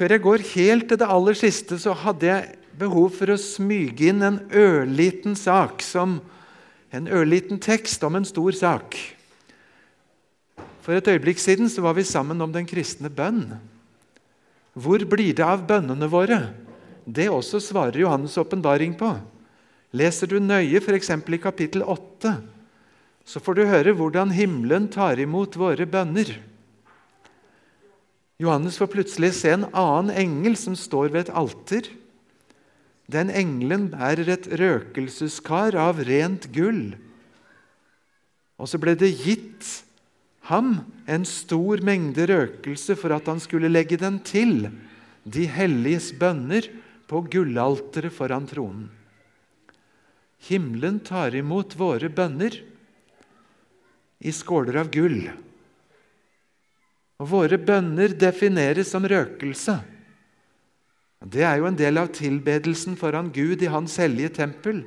[0.00, 4.06] Før jeg går helt til det aller siste, så hadde jeg behov for å smyge
[4.08, 6.22] inn en ørliten sak som
[6.88, 8.96] en ørliten tekst om en stor sak.
[10.80, 13.58] For et øyeblikk siden så var vi sammen om den kristne bønn.
[14.72, 16.46] Hvor blir det av bønnene våre?
[17.04, 19.12] Det også svarer Johannes' åpenbaring på.
[19.92, 21.12] Leser du nøye f.eks.
[21.12, 22.38] i kapittel 8,
[23.28, 26.38] så får du høre hvordan himmelen tar imot våre bønner.
[28.40, 31.90] Johannes får plutselig se en annen engel som står ved et alter.
[33.10, 36.94] Den engelen bærer et røkelseskar av rent gull.
[38.56, 39.68] Og så ble det gitt
[40.48, 40.78] ham
[41.10, 44.70] en stor mengde røkelse for at han skulle legge den til
[45.28, 46.64] de helliges bønner
[47.10, 48.88] på gullalteret foran tronen.
[50.48, 52.56] Himmelen tar imot våre bønner
[54.24, 55.28] i skåler av gull.
[57.20, 59.76] Og våre bønner defineres som røkelse.
[61.20, 64.86] Det er jo en del av tilbedelsen foran Gud i Hans hellige tempel.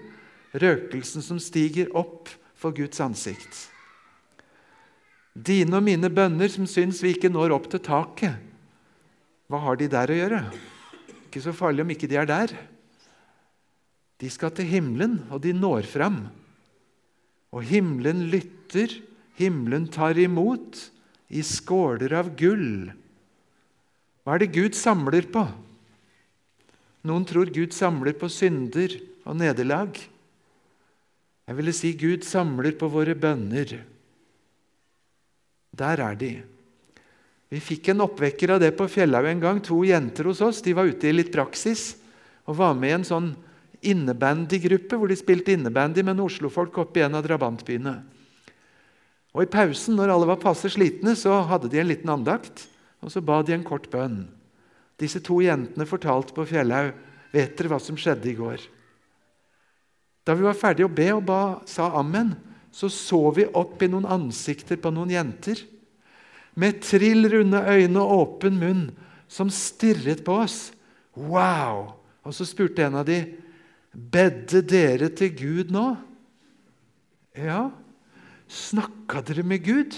[0.57, 3.67] Røkelsen som stiger opp for Guds ansikt.
[5.33, 8.37] Dine og mine bønner som syns vi ikke når opp til taket,
[9.49, 10.39] hva har de der å gjøre?
[11.27, 12.53] Ikke så farlig om ikke de er der.
[14.21, 16.23] De skal til himmelen, og de når fram.
[17.53, 18.93] Og himmelen lytter,
[19.37, 20.79] himmelen tar imot,
[21.29, 22.91] i skåler av gull.
[24.23, 25.43] Hva er det Gud samler på?
[27.03, 28.95] Noen tror Gud samler på synder
[29.27, 29.97] og nederlag.
[31.43, 33.75] Jeg ville si Gud samler på våre bønner.
[35.73, 36.33] Der er de.
[37.51, 39.59] Vi fikk en oppvekker av det på Fjellhaug en gang.
[39.65, 41.91] To jenter hos oss de var ute i litt praksis
[42.47, 43.29] og var med i en sånn
[43.83, 47.97] innebandygruppe hvor de spilte innebandy med noen oslofolk oppe i en av drabantbyene.
[49.33, 52.67] Og I pausen, når alle var passe slitne, så hadde de en liten andakt,
[53.01, 54.27] og så ba de en kort bønn.
[55.01, 56.93] Disse to jentene fortalte på Fjellhaug
[57.33, 58.61] Vet dere hva som skjedde i går?
[60.21, 62.35] Da vi var ferdige å be og ba, sa ammen,
[62.69, 65.63] så så vi opp i noen ansikter på noen jenter
[66.53, 68.83] med trill runde øyne og åpen munn
[69.25, 70.57] som stirret på oss.
[71.17, 71.95] Wow!
[72.21, 73.23] Og så spurte en av de,
[73.93, 75.83] Bedde dere til Gud nå?
[77.37, 77.67] Ja.
[78.53, 79.95] Snakka dere med Gud?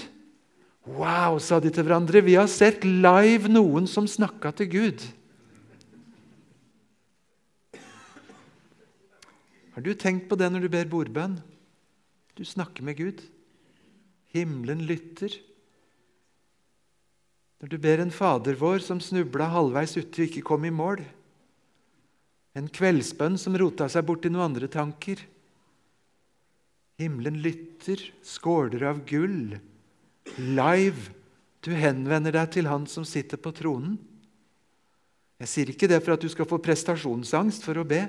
[0.85, 2.21] Wow, sa de til hverandre.
[2.23, 5.03] Vi har sett live noen som snakka til Gud.
[9.75, 11.35] Har du tenkt på det når du ber bordbønn?
[12.37, 13.25] Du snakker med Gud.
[14.31, 15.35] Himmelen lytter.
[17.59, 21.03] Når du ber en Fader vår som snubla halvveis uti og ikke kom i mål.
[22.55, 25.19] En kveldsbønn som rota seg bort i noen andre tanker.
[27.01, 29.57] Himmelen lytter, skåler av gull
[30.39, 31.11] live.
[31.65, 33.97] Du henvender deg til Han som sitter på tronen.
[35.41, 38.05] Jeg sier ikke det for at du skal få prestasjonsangst for å be,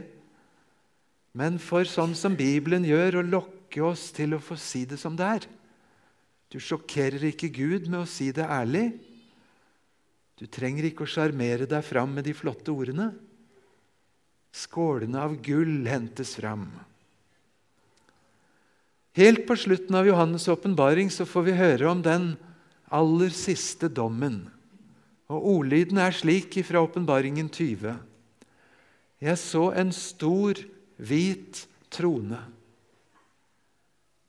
[1.37, 5.19] men for sånn som Bibelen gjør, å lokke oss til å få si det som
[5.19, 5.49] det er.
[6.49, 8.87] Du sjokkerer ikke Gud med å si det ærlig.
[10.39, 13.11] Du trenger ikke å sjarmere deg fram med de flotte ordene.
[14.57, 16.71] Skålene av gull hentes fram.
[19.17, 22.35] Helt på slutten av Johannes' åpenbaring får vi høre om den
[22.93, 24.43] aller siste dommen.
[25.33, 27.95] Og Ordlyden er slik fra åpenbaringen 20.
[29.25, 30.61] Jeg så en stor,
[31.01, 31.63] hvit
[31.93, 32.39] trone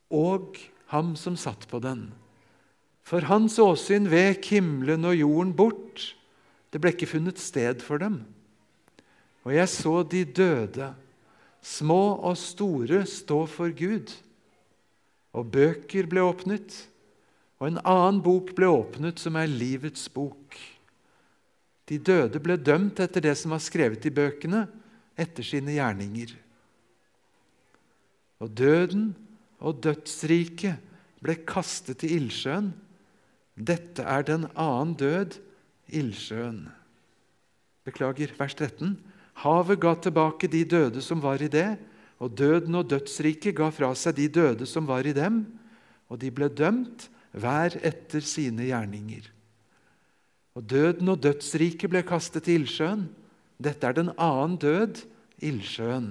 [0.08, 0.56] og
[0.88, 2.06] ham som satt på den.
[3.04, 6.14] For hans åsyn vek himmelen og jorden bort.
[6.72, 8.22] Det ble ikke funnet sted for dem.
[9.44, 10.88] Og jeg så de døde,
[11.60, 14.12] små og store, stå for Gud.
[15.36, 16.74] Og bøker ble åpnet,
[17.58, 20.56] og en annen bok ble åpnet, som er livets bok.
[21.88, 24.66] De døde ble dømt etter det som var skrevet i bøkene,
[25.18, 26.34] etter sine gjerninger.
[28.38, 29.10] Og døden
[29.58, 30.78] og dødsriket
[31.24, 32.70] ble kastet i ildsjøen.
[33.58, 35.40] Dette er den annen død,
[35.90, 36.68] ildsjøen.
[37.88, 38.94] Beklager, vers 13.
[39.42, 41.72] Havet ga tilbake de døde som var i det,
[42.18, 45.44] og døden og dødsriket ga fra seg de døde som var i dem,
[46.10, 47.06] og de ble dømt
[47.36, 49.28] hver etter sine gjerninger.
[50.58, 53.06] Og døden og dødsriket ble kastet i ildsjøen.
[53.62, 55.04] Dette er den annen død,
[55.38, 56.08] ildsjøen.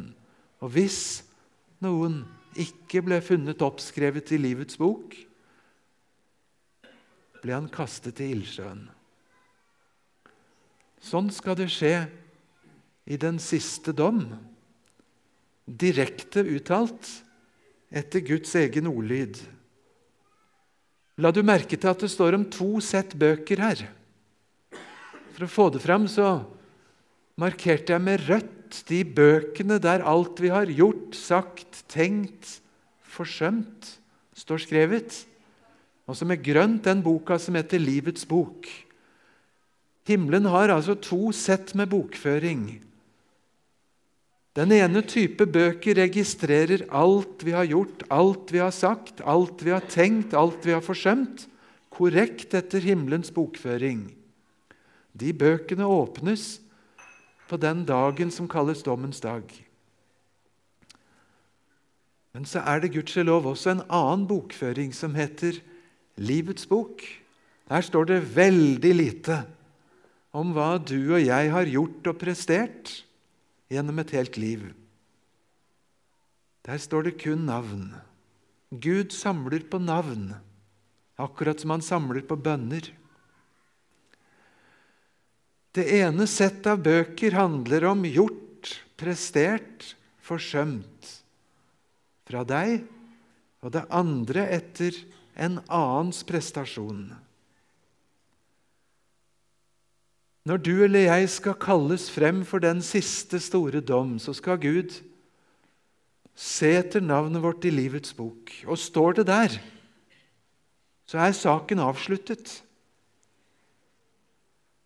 [0.63, 0.99] Og hvis
[1.83, 2.21] noen
[2.57, 5.11] ikke ble funnet oppskrevet i livets bok,
[7.43, 8.85] ble han kastet i ildsjøen.
[11.03, 12.07] Sånn skal det skje
[13.07, 14.23] i den siste dom
[15.67, 17.09] direkte uttalt
[17.91, 19.37] etter Guds egen ordlyd.
[21.17, 23.83] La du merke til at det står om to sett bøker her.
[25.35, 26.39] For å få det fram så
[27.37, 32.59] markerte jeg med rødt de bøkene der alt vi har gjort, sagt, tenkt,
[33.01, 33.97] forsømt,
[34.37, 35.21] står skrevet.
[36.07, 38.67] Og som med grønt den boka som heter Livets bok.
[40.07, 42.86] Himmelen har altså to sett med bokføring.
[44.57, 49.69] Den ene type bøker registrerer alt vi har gjort, alt vi har sagt, alt vi
[49.69, 51.45] har tenkt, alt vi har forsømt,
[51.93, 54.07] korrekt etter himmelens bokføring.
[55.13, 56.57] De bøkene åpnes
[57.47, 59.45] på den dagen som kalles dommens dag.
[62.33, 65.61] Men så er det gudskjelov også en annen bokføring som heter
[66.17, 67.05] Livets bok.
[67.69, 69.43] Der står det veldig lite
[70.33, 73.03] om hva du og jeg har gjort og prestert
[73.71, 74.67] gjennom et helt liv.
[76.67, 77.89] Der står det kun navn.
[78.71, 80.33] Gud samler på navn,
[81.15, 82.89] akkurat som han samler på bønner.
[85.71, 89.93] Det ene settet av bøker handler om gjort, prestert,
[90.25, 91.13] forsømt
[92.27, 92.81] fra deg,
[93.63, 94.97] og det andre etter
[95.37, 97.13] en annens prestasjon.
[100.47, 104.93] Når du eller jeg skal kalles frem for den siste store dom, så skal Gud
[106.37, 108.53] se etter navnet vårt i livets bok.
[108.69, 109.57] Og står det der,
[111.07, 112.61] så er saken avsluttet.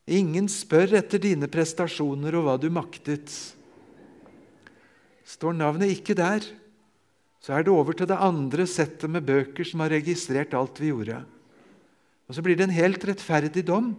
[0.10, 3.30] Ingen spør etter dine prestasjoner og hva du maktet.
[5.28, 6.46] Står navnet ikke der,
[7.42, 10.90] så er det over til det andre settet med bøker som har registrert alt vi
[10.90, 11.22] gjorde.
[12.30, 13.92] Og Så blir det en helt rettferdig dom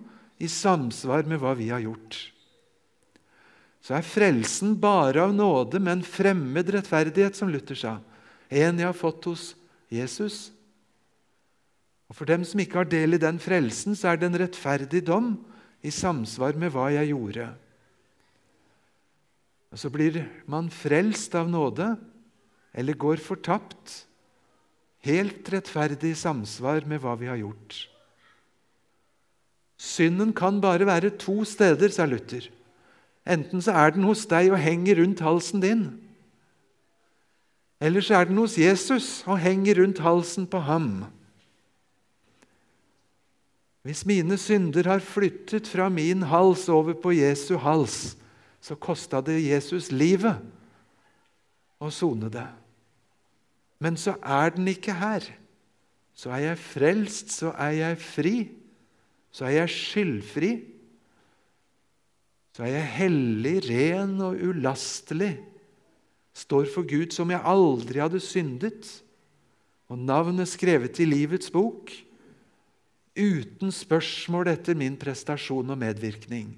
[0.43, 2.19] i samsvar med hva vi har gjort.
[3.83, 7.97] Så er frelsen bare av nåde, men fremmed rettferdighet, som Luther sa.
[8.51, 9.53] En jeg har fått hos
[9.91, 10.53] Jesus.
[12.11, 15.03] Og For dem som ikke har del i den frelsen, så er det en rettferdig
[15.07, 15.35] dom
[15.83, 17.49] i samsvar med hva jeg gjorde.
[19.73, 21.95] Og Så blir man frelst av nåde,
[22.73, 24.05] eller går fortapt,
[25.03, 27.92] helt rettferdig i samsvar med hva vi har gjort.
[29.83, 32.47] Synden kan bare være to steder, sa Luther.
[33.27, 35.83] Enten så er den hos deg og henger rundt halsen din,
[37.83, 41.05] eller så er den hos Jesus og henger rundt halsen på ham.
[43.83, 48.15] Hvis mine synder har flyttet fra min hals over på Jesu hals,
[48.63, 50.39] så kosta det Jesus livet
[51.83, 52.47] å sone det.
[53.83, 55.27] Men så er den ikke her.
[56.15, 58.37] Så er jeg frelst, så er jeg fri
[59.33, 60.53] så er jeg skyldfri.
[62.53, 65.35] Så er jeg hellig, ren og ulastelig.
[66.37, 68.89] Står for Gud som jeg aldri hadde syndet.
[69.89, 71.91] Og navnet skrevet i livets bok.
[73.17, 76.53] Uten spørsmål etter min prestasjon og medvirkning.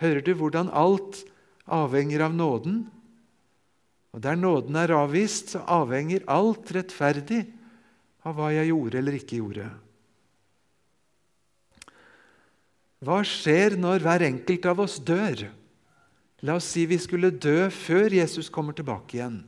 [0.00, 1.24] Hører du hvordan alt
[1.68, 2.82] avhenger av nåden?
[4.16, 7.44] Og der nåden er avvist, så avhenger alt rettferdig
[8.26, 9.68] av hva jeg gjorde eller ikke gjorde.
[13.00, 15.46] Hva skjer når hver enkelt av oss dør?
[16.44, 19.40] La oss si vi skulle dø før Jesus kommer tilbake igjen.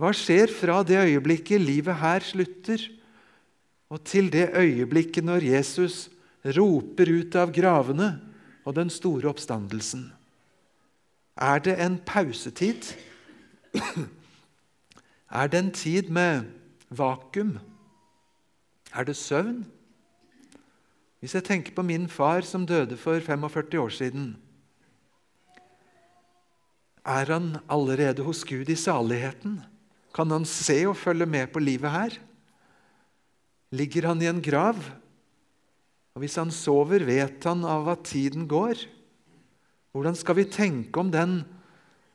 [0.00, 2.80] Hva skjer fra det øyeblikket livet her slutter,
[3.90, 6.06] og til det øyeblikket når Jesus
[6.56, 8.14] roper ut av gravene
[8.64, 10.06] og den store oppstandelsen?
[11.40, 12.92] Er det en pausetid?
[15.30, 16.48] Er det en tid med
[16.88, 17.58] vakuum?
[18.92, 19.64] Er det søvn?
[21.20, 24.30] Hvis jeg tenker på min far som døde for 45 år siden
[27.04, 29.60] Er han allerede hos Gud i saligheten?
[30.14, 32.16] Kan han se og følge med på livet her?
[33.72, 34.76] Ligger han i en grav?
[36.14, 38.84] Og Hvis han sover, vet han av at tiden går?
[39.92, 41.40] Hvordan skal vi tenke om den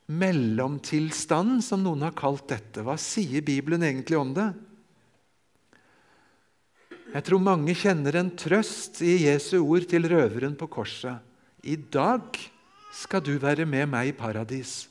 [0.05, 2.83] mellomtilstanden som noen har kalt dette?
[2.85, 4.51] Hva sier Bibelen egentlig om det?
[7.15, 11.15] Jeg tror mange kjenner en trøst i Jesu ord til røveren på korset.
[11.63, 12.36] I dag
[12.91, 14.89] skal du være med meg i paradis.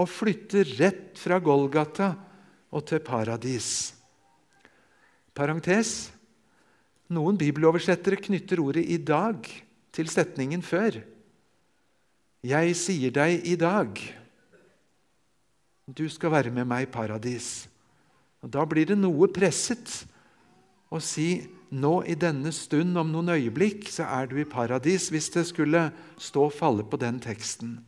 [0.00, 2.14] Og flytte rett fra Golgata
[2.72, 3.92] og til paradis.
[5.36, 6.08] Parentes.
[7.12, 9.50] Noen bibeloversettere knytter ordet 'i dag'
[9.92, 11.02] til setningen før.
[12.42, 13.92] Jeg sier deg i dag.
[15.84, 17.68] Du skal være med meg i paradis.
[18.40, 20.06] Og Da blir det noe presset
[20.90, 25.30] og si nå i denne stund, om noen øyeblikk, så er du i paradis, hvis
[25.30, 25.86] det skulle
[26.18, 27.78] stå og falle på den teksten.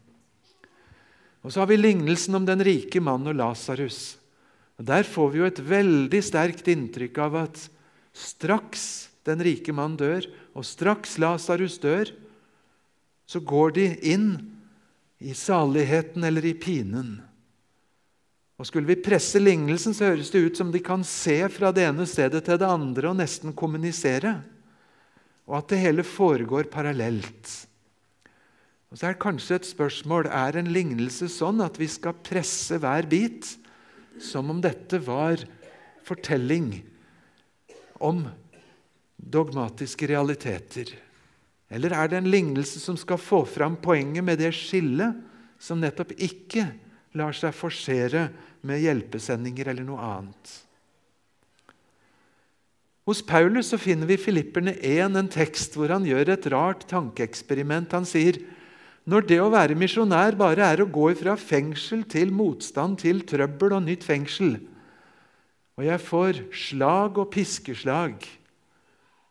[1.43, 4.17] Og Så har vi lignelsen om den rike mann og Lasarus.
[4.79, 7.65] Der får vi jo et veldig sterkt inntrykk av at
[8.15, 12.11] straks den rike mann dør, og straks Lasarus dør,
[13.27, 14.29] så går de inn
[15.23, 17.21] i saligheten eller i pinen.
[18.61, 21.87] Og Skulle vi presse lignelsen, så høres det ut som de kan se fra det
[21.89, 24.37] ene stedet til det andre og nesten kommunisere,
[25.49, 27.51] og at det hele foregår parallelt.
[28.93, 32.77] Og Så er det kanskje et spørsmål er en lignelse sånn at vi skal presse
[32.79, 33.49] hver bit,
[34.21, 35.41] som om dette var
[36.05, 36.75] fortelling
[38.03, 38.27] om
[39.17, 40.93] dogmatiske realiteter.
[41.73, 45.17] Eller er det en lignelse som skal få fram poenget med det skillet
[45.63, 46.67] som nettopp ikke
[47.19, 48.29] lar seg forsere
[48.67, 50.53] med hjelpesendinger eller noe annet?
[53.09, 57.97] Hos Paulus så finner vi Filipperne 1 en tekst hvor han gjør et rart tankeeksperiment.
[57.97, 58.39] Han sier
[59.11, 63.75] når det å være misjonær bare er å gå fra fengsel til motstand til trøbbel
[63.75, 64.55] og nytt fengsel,
[65.75, 68.29] og jeg får slag og piskeslag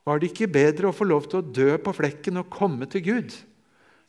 [0.08, 3.04] var det ikke bedre å få lov til å dø på flekken og komme til
[3.06, 3.36] Gud?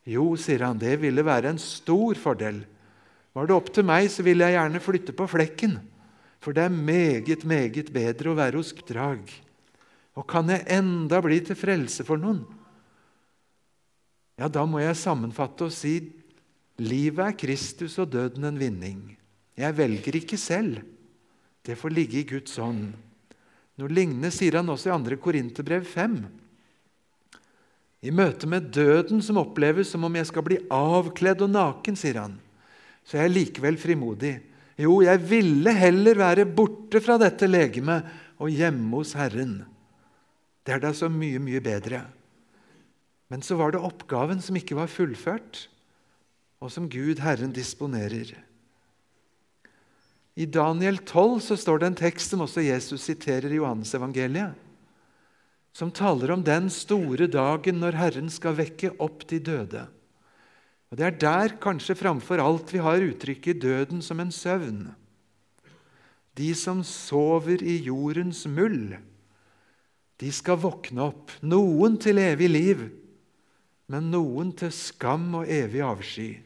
[0.08, 2.62] Jo, sier han, det ville være en stor fordel.
[3.32, 5.78] Var det opp til meg, så ville jeg gjerne flytte på flekken.
[6.42, 9.22] For det er meget, meget bedre å være hos drag.
[10.18, 12.42] Og kan jeg enda bli til frelse for noen?
[14.40, 16.00] Ja, da må jeg sammenfatte og si
[16.82, 19.00] livet er Kristus og døden en vinning.
[19.56, 20.82] Jeg velger ikke selv.
[21.62, 22.90] Det får ligge i Guds ånd.
[23.78, 25.18] Noe lignende sier han også i 2.
[25.22, 26.16] Korinterbrev 5.
[28.02, 32.18] I møte med døden, som oppleves som om jeg skal bli avkledd og naken, sier
[32.24, 32.34] han,
[33.06, 34.36] så jeg er likevel frimodig.
[34.80, 38.08] Jo, jeg ville heller være borte fra dette legemet
[38.40, 39.60] og hjemme hos Herren.
[40.62, 42.04] Det er da så mye, mye bedre.
[43.32, 45.66] Men så var det oppgaven som ikke var fullført,
[46.62, 48.34] og som Gud, Herren, disponerer.
[50.38, 54.54] I Daniel 12 så står det en tekst som også Jesus siterer i Johannesevangeliet,
[55.72, 59.86] som taler om den store dagen når Herren skal vekke opp de døde.
[60.92, 64.92] Og Det er der kanskje framfor alt vi har uttrykket 'døden som en søvn'.
[66.36, 68.98] De som sover i jordens muld,
[70.20, 72.90] de skal våkne opp, noen til evig liv,
[73.88, 76.42] men noen til skam og evig avsky.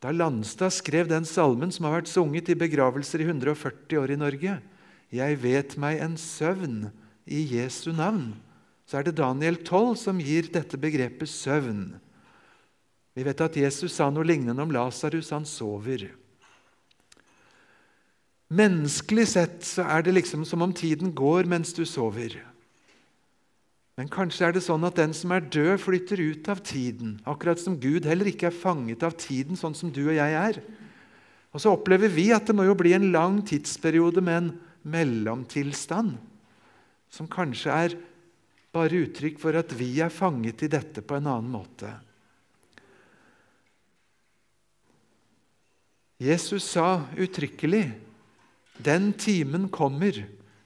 [0.00, 4.16] Da Landstad skrev den salmen som har vært sunget i begravelser i 140 år i
[4.16, 4.62] Norge,
[5.10, 6.92] 'Jeg vet meg en søvn
[7.26, 8.34] i Jesu navn',
[8.86, 12.03] så er det Daniel 12 som gir dette begrepet søvn.
[13.14, 15.30] Vi vet at Jesus sa noe lignende om Lasarus.
[15.34, 16.08] Han sover.
[18.54, 22.36] Menneskelig sett så er det liksom som om tiden går mens du sover.
[23.94, 27.18] Men kanskje er det sånn at den som er død, flytter ut av tiden.
[27.30, 30.58] Akkurat som Gud heller ikke er fanget av tiden, sånn som du og jeg er.
[31.54, 34.50] Og så opplever vi at det må jo bli en lang tidsperiode med en
[34.94, 36.16] mellomtilstand,
[37.06, 37.94] som kanskje er
[38.74, 41.92] bare uttrykk for at vi er fanget i dette på en annen måte.
[46.24, 47.92] Jesus sa uttrykkelig
[48.80, 50.24] 'Den timen kommer'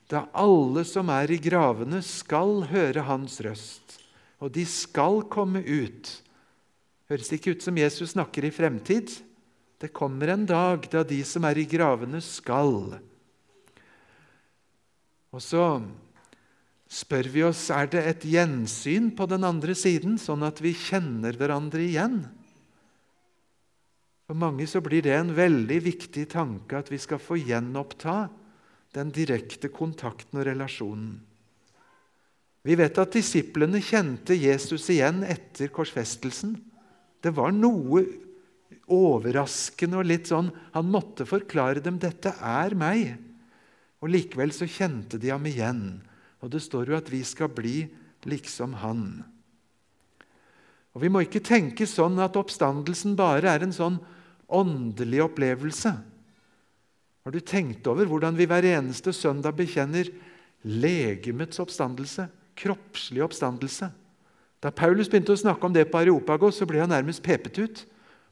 [0.08, 3.98] da alle som er i gravene, skal høre hans røst,
[4.40, 6.08] og de skal komme ut.
[7.10, 9.12] Høres ikke ut som Jesus snakker i fremtid?
[9.78, 12.96] Det kommer en dag da de som er i gravene, skal.
[15.28, 15.82] Og så
[16.88, 21.36] spør vi oss er det et gjensyn på den andre siden, sånn at vi kjenner
[21.36, 22.22] hverandre igjen.
[24.28, 28.26] For mange så blir det en veldig viktig tanke at vi skal få gjenoppta
[28.92, 31.14] den direkte kontakten og relasjonen.
[32.60, 36.58] Vi vet at disiplene kjente Jesus igjen etter korsfestelsen.
[37.24, 38.02] Det var noe
[38.92, 43.16] overraskende og litt sånn Han måtte forklare dem 'dette er meg'.
[44.04, 46.02] Og Likevel så kjente de ham igjen.
[46.44, 47.88] Og det står jo at vi skal bli
[48.28, 49.24] liksom han.
[50.92, 53.98] Og Vi må ikke tenke sånn at oppstandelsen bare er en sånn
[54.48, 55.92] åndelig opplevelse.
[57.24, 60.08] Har du tenkt over hvordan vi hver eneste søndag bekjenner
[60.64, 62.28] legemets oppstandelse?
[62.58, 63.90] Kroppslig oppstandelse.
[64.58, 67.84] Da Paulus begynte å snakke om det på Areopagos, så ble han nærmest pepet ut.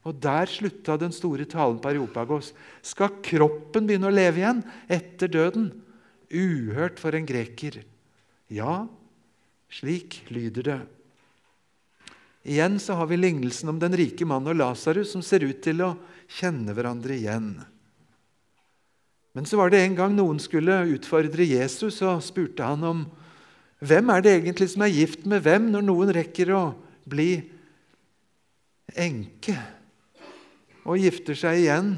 [0.07, 2.53] Og Der slutta den store talen på Areopagos.
[2.81, 5.69] Skal kroppen begynne å leve igjen etter døden?
[6.31, 7.81] Uhørt for en greker.
[8.51, 8.87] Ja,
[9.71, 10.79] slik lyder det.
[12.47, 15.83] Igjen så har vi lignelsen om den rike mannen og Lasarus, som ser ut til
[15.83, 15.95] å
[16.39, 17.49] kjenne hverandre igjen.
[19.35, 23.03] Men så var det en gang noen skulle utfordre Jesus, og spurte han om
[23.83, 26.61] hvem er det egentlig som er gift med hvem, når noen rekker å
[27.07, 27.31] bli
[28.95, 29.57] enke
[30.87, 31.91] og gifter seg igjen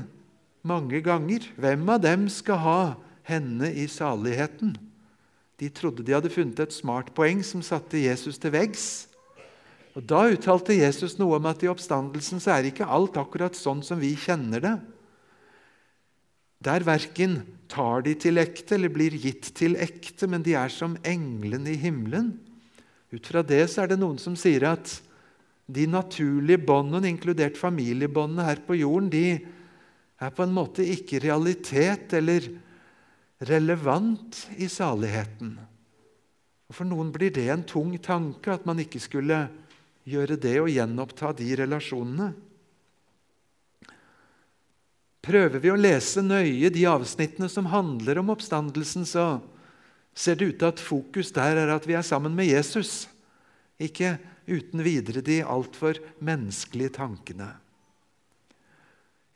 [0.65, 1.45] mange ganger.
[1.61, 2.81] Hvem av dem skal ha
[3.29, 4.73] henne i saligheten?
[5.61, 9.08] De trodde de hadde funnet et smart poeng som satte Jesus til veggs.
[9.97, 13.81] Og Da uttalte Jesus noe om at i oppstandelsen så er ikke alt akkurat sånn
[13.85, 14.75] som vi kjenner det.
[16.59, 17.39] Der verken
[17.71, 21.79] tar de til ekte eller blir gitt til ekte, men de er som englene i
[21.79, 22.33] himmelen.
[23.09, 24.99] Ut fra det så er det noen som sier at
[25.69, 29.39] de naturlige båndene, inkludert familiebåndene her på jorden, de
[30.19, 32.49] er på en måte ikke realitet eller
[33.47, 35.53] relevant i saligheten.
[36.69, 39.45] Og For noen blir det en tung tanke at man ikke skulle
[40.09, 42.31] gjøre det og gjenoppta de relasjonene.
[45.29, 49.39] Prøver vi å lese nøye de avsnittene som handler om oppstandelsen, så
[50.15, 53.07] ser det ut til at fokus der er at vi er sammen med Jesus,
[53.79, 54.17] ikke
[54.49, 57.51] uten videre de altfor menneskelige tankene.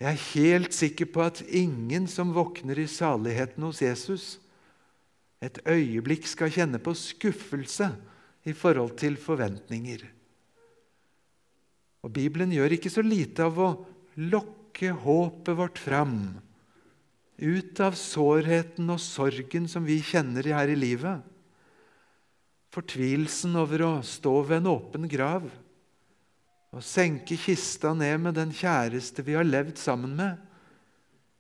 [0.02, 4.26] Jeg er helt sikker på at ingen som våkner i saligheten hos Jesus,
[5.44, 7.92] et øyeblikk skal kjenne på skuffelse
[8.48, 10.04] i forhold til forventninger.
[12.04, 13.70] Og Bibelen gjør ikke så lite av å
[14.20, 16.18] lokke håpet vårt fram
[17.44, 21.24] ut av sårheten og sorgen som vi kjenner her i livet.
[22.74, 25.48] Fortvilelsen over å stå ved en åpen grav
[26.74, 30.40] og senke kista ned med den kjæreste vi har levd sammen med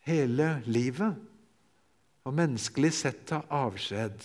[0.05, 1.15] hele livet,
[2.23, 4.19] og menneskelig sett ta avskjed.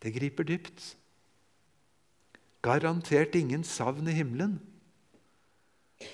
[0.00, 0.94] Det griper dypt.
[2.64, 4.56] Garantert ingen savn i himmelen.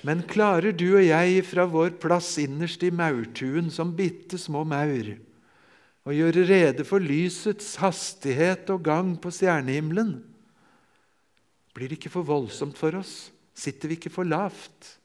[0.06, 5.16] Men klarer du og jeg fra vår plass innerst i maurtuen som bitte små maur
[6.08, 10.14] å gjøre rede for lysets hastighet og gang på stjernehimmelen?
[11.76, 13.30] Blir det ikke for voldsomt for oss?
[13.54, 14.96] Sitter vi ikke for lavt?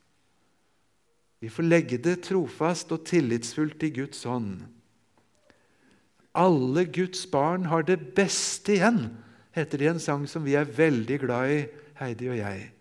[1.43, 4.63] Vi får legge det trofast og tillitsfullt i Guds hånd.
[6.35, 9.05] Alle Guds barn har det beste igjen,
[9.55, 11.59] heter det i en sang som vi er veldig glad i,
[11.95, 12.74] Heidi og jeg.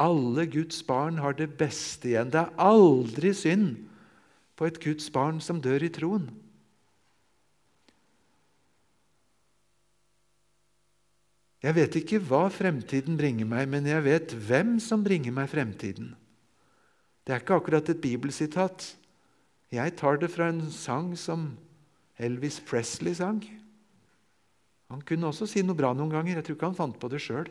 [0.00, 2.32] Alle Guds barn har det beste igjen.
[2.32, 3.76] Det er aldri synd
[4.58, 6.26] på et Guds barn som dør i troen.
[11.64, 16.12] Jeg vet ikke hva fremtiden bringer meg, men jeg vet hvem som bringer meg fremtiden.
[17.24, 18.90] Det er ikke akkurat et bibelsitat.
[19.72, 21.54] Jeg tar det fra en sang som
[22.20, 23.40] Elvis Presley sang.
[24.92, 26.36] Han kunne også si noe bra noen ganger.
[26.36, 27.48] Jeg tror ikke han fant på det sjøl.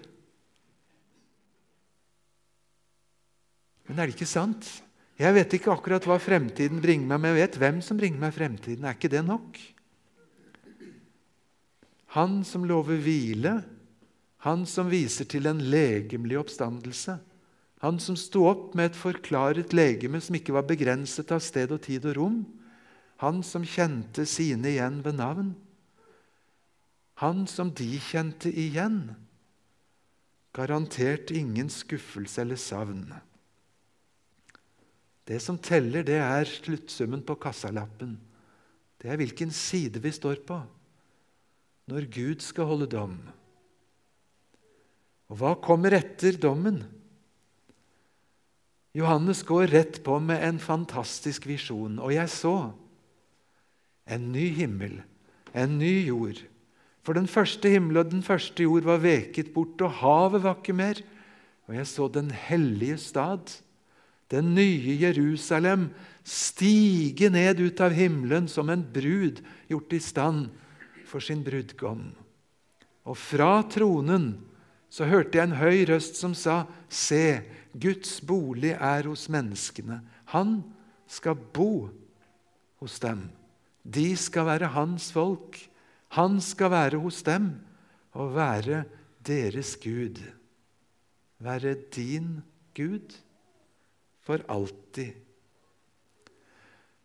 [3.88, 4.68] Men er det ikke sant?
[5.20, 8.34] Jeg vet ikke akkurat hva fremtiden bringer meg, men jeg vet hvem som bringer meg
[8.36, 8.86] fremtiden.
[8.88, 9.60] Er ikke det nok?
[12.18, 13.60] Han som lover hvile,
[14.44, 17.16] han som viser til en legemlig oppstandelse.
[17.84, 21.82] Han som sto opp med et forklaret legeme som ikke var begrenset av sted og
[21.84, 22.38] tid og rom.
[23.24, 25.54] Han som kjente sine igjen ved navn.
[27.24, 29.14] Han som de kjente igjen.
[30.56, 33.08] Garantert ingen skuffelse eller savn.
[35.24, 38.18] Det som teller, det er sluttsummen på kassalappen.
[39.00, 40.62] Det er hvilken side vi står på
[41.92, 43.18] når Gud skal holde dom.
[45.28, 46.78] Og hva kommer etter dommen?
[48.96, 51.98] Johannes går rett på med en fantastisk visjon.
[52.00, 52.56] Og jeg så
[54.08, 55.00] en ny himmel,
[55.52, 56.40] en ny jord.
[57.04, 60.78] For den første himmel og den første jord var veket bort, og havet var ikke
[60.78, 61.02] mer.
[61.68, 63.58] Og jeg så den hellige stad
[64.32, 65.90] den nye Jerusalem,
[66.24, 70.48] stige ned ut av himmelen som en brud gjort i stand
[71.10, 72.12] for sin brudgom.
[73.04, 74.32] Og fra tronen
[74.94, 80.00] så hørte jeg en høy røst som sa, Se, Guds bolig er hos menneskene.
[80.32, 80.62] Han
[81.10, 81.90] skal bo
[82.82, 83.26] hos dem.
[83.84, 85.58] De skal være hans folk.
[86.16, 87.56] Han skal være hos dem
[88.14, 88.84] og være
[89.26, 90.22] deres Gud.
[91.44, 92.38] Være din
[92.78, 93.18] Gud
[94.24, 95.14] for alltid.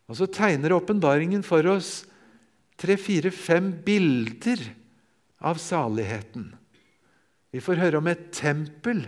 [0.09, 2.03] Og så tegner åpenbaringen for oss
[2.79, 4.63] tre-fire-fem bilder
[5.45, 6.49] av saligheten.
[7.53, 9.03] Vi får høre om et tempel,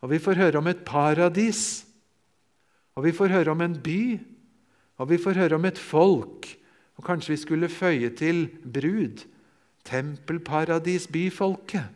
[0.00, 1.84] og vi får høre om et paradis.
[2.98, 4.02] Og vi får høre om en by,
[5.00, 6.48] og vi får høre om et folk.
[6.98, 9.24] Og kanskje vi skulle føye til brud.
[9.88, 11.88] Tempelparadis, byfolket.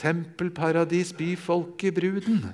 [0.00, 2.46] Tempelparadis, byfolket, bruden.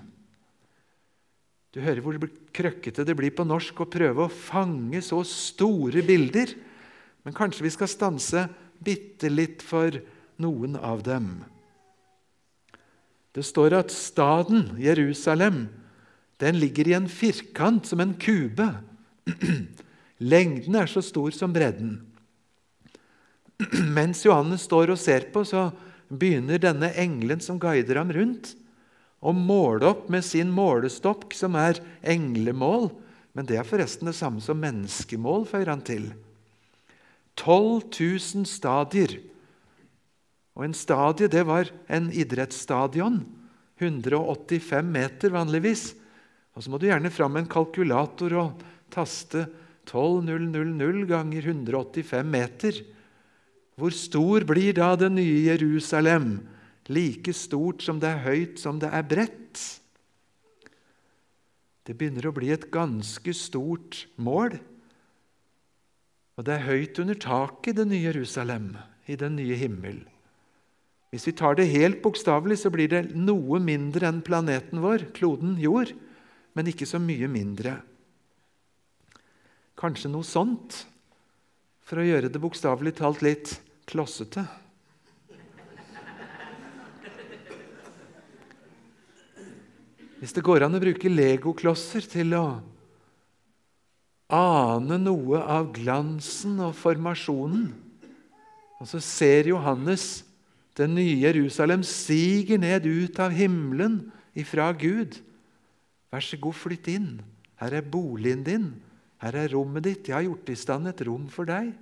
[1.76, 2.16] Du hører hvor
[2.56, 6.54] krøkkete det blir på norsk å prøve å fange så store bilder.
[7.20, 8.46] Men kanskje vi skal stanse
[8.80, 9.98] bitte litt for
[10.40, 11.28] noen av dem.
[13.36, 15.66] Det står at staden Jerusalem
[16.40, 18.70] den ligger i en firkant som en kube.
[20.32, 21.98] Lengden er så stor som bredden.
[23.98, 25.68] Mens Johannes står og ser på, så
[26.08, 28.54] begynner denne engelen som guider ham rundt,
[29.26, 32.92] og måle opp med sin målestokk, som er englemål.
[33.34, 36.12] Men det er forresten det samme som menneskemål, føyer han til.
[37.36, 39.18] 12 000 stadier.
[40.56, 43.20] Og en stadie, det var en idrettsstadion.
[43.82, 45.90] 185 meter vanligvis.
[46.56, 48.62] Og så må du gjerne fram med en kalkulator og
[48.94, 49.44] taste
[49.90, 52.78] 12.000 ganger 185 meter.
[53.76, 56.38] Hvor stor blir da det nye Jerusalem?
[56.92, 59.62] Like stort som det er høyt som det er bredt.
[61.86, 64.58] Det begynner å bli et ganske stort mål.
[66.36, 68.74] Og det er høyt under taket i det nye Jerusalem,
[69.06, 70.02] i den nye himmel.
[71.14, 75.54] Hvis vi tar det helt bokstavelig, så blir det noe mindre enn planeten vår, kloden
[75.62, 75.94] jord,
[76.58, 77.78] men ikke så mye mindre.
[79.78, 80.82] Kanskje noe sånt,
[81.86, 83.54] for å gjøre det bokstavelig talt litt
[83.88, 84.44] klossete.
[90.16, 92.44] Hvis det går an å bruke legoklosser til å
[94.32, 97.68] ane noe av glansen og formasjonen,
[98.80, 100.24] og så ser Johannes
[100.76, 104.02] det nye Jerusalem siger ned ut av himmelen
[104.36, 105.16] ifra Gud.
[106.12, 107.08] Vær så god, flytt inn.
[107.56, 108.66] Her er boligen din.
[109.22, 110.10] Her er rommet ditt.
[110.10, 111.72] Jeg har gjort i stand et rom for deg.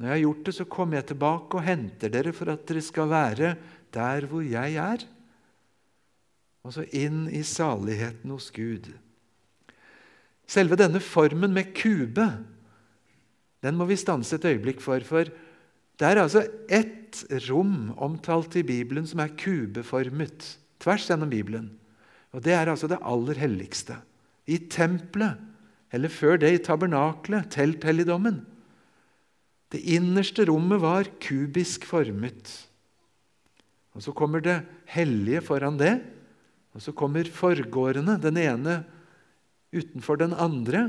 [0.00, 2.84] Når jeg har gjort det, så kommer jeg tilbake og henter dere for at dere
[2.84, 3.50] skal være
[3.92, 5.04] der hvor jeg er.
[6.64, 8.90] Og så inn i saligheten hos Gud.
[10.50, 12.26] Selve denne formen med kube
[13.60, 15.02] den må vi stanse et øyeblikk for.
[15.04, 15.28] For
[16.00, 21.68] det er altså ett rom omtalt i Bibelen som er kubeformet tvers gjennom Bibelen.
[22.32, 23.98] Og Det er altså det aller helligste.
[24.46, 25.36] I tempelet,
[25.92, 28.46] eller før det i tabernaklet, telthelligdommen.
[29.70, 32.68] Det innerste rommet var kubisk formet.
[33.94, 36.00] Og Så kommer det hellige foran det,
[36.74, 38.80] og så kommer forgårdene, den ene
[39.74, 40.88] utenfor den andre.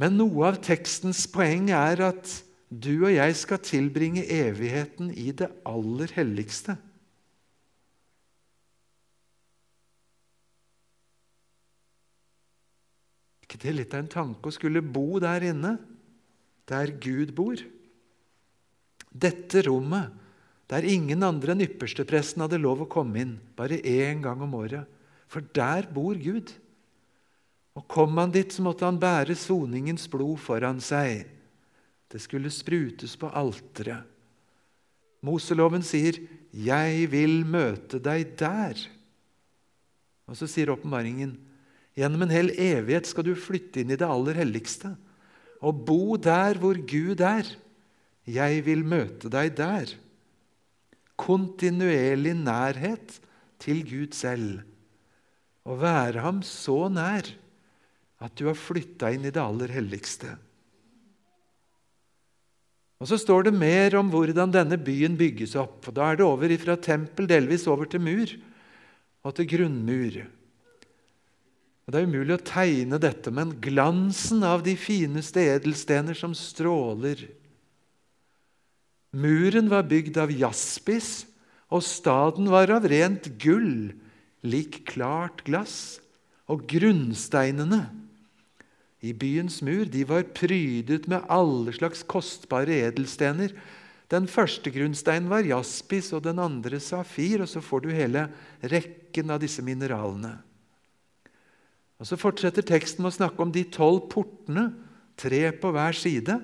[0.00, 2.32] Men noe av tekstens poeng er at
[2.68, 6.74] du og jeg skal tilbringe evigheten i det aller helligste.
[13.46, 15.76] Ikke det litt av en tanke å skulle bo der inne,
[16.66, 17.60] der Gud bor?
[19.14, 20.10] Dette rommet,
[20.70, 24.86] der ingen andre enn ypperstepresten hadde lov å komme inn, bare én gang om året.
[25.30, 26.50] For der bor Gud.
[27.76, 31.26] Og kom han dit, så måtte han bære soningens blod foran seg.
[32.10, 34.06] Det skulle sprutes på alteret.
[35.26, 36.18] Moseloven sier,
[36.52, 38.86] 'Jeg vil møte deg der'.
[40.28, 41.36] Og så sier åpenbaringen,
[41.96, 44.96] 'Gjennom en hel evighet skal du flytte inn i det aller helligste'
[45.62, 47.56] 'og bo der hvor Gud er'.
[48.26, 49.86] Jeg vil møte deg der.
[51.16, 53.18] Kontinuerlig nærhet
[53.62, 54.62] til Gud selv.
[55.66, 57.28] Å være ham så nær
[58.22, 60.36] at du har flytta inn i det aller helligste.
[62.96, 65.88] Og Så står det mer om hvordan denne byen bygges opp.
[65.88, 68.32] og Da er det over fra tempel, delvis over til mur
[69.26, 70.22] og til grunnmur.
[71.86, 77.28] Og Det er umulig å tegne dette, men glansen av de fineste edelstener som stråler
[79.16, 81.24] Muren var bygd av jaspis,
[81.72, 83.94] og staden var av rent gull,
[84.44, 86.02] lik klart glass.
[86.52, 87.80] Og grunnsteinene
[89.02, 93.54] i byens mur de var prydet med alle slags kostbare edelstener.
[94.12, 97.42] Den første grunnsteinen var jaspis, og den andre safir.
[97.42, 98.28] Og så får du hele
[98.62, 100.36] rekken av disse mineralene.
[101.96, 104.68] Og Så fortsetter teksten med å snakke om de tolv portene,
[105.16, 106.36] tre på hver side.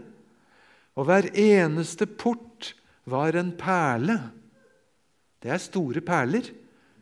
[0.98, 2.72] Og hver eneste port
[3.08, 4.18] var en perle.
[5.42, 6.50] Det er store perler.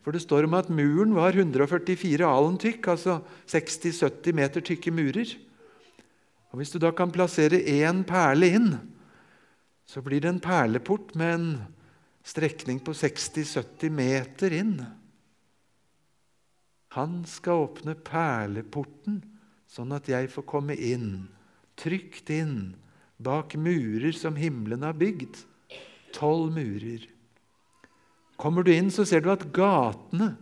[0.00, 3.18] For det står om at muren var 144 alen tykk, altså
[3.50, 5.34] 60-70 meter tykke murer.
[6.50, 8.70] Og Hvis du da kan plassere én perle inn,
[9.86, 11.50] så blir det en perleport med en
[12.24, 14.74] strekning på 60-70 meter inn.
[16.96, 19.20] Han skal åpne perleporten,
[19.70, 21.28] sånn at jeg får komme inn,
[21.78, 22.72] trygt inn,
[23.20, 25.42] bak murer som himmelen har bygd.
[26.16, 27.04] Tolv murer.
[28.40, 30.34] Kommer du inn, så ser du at gatene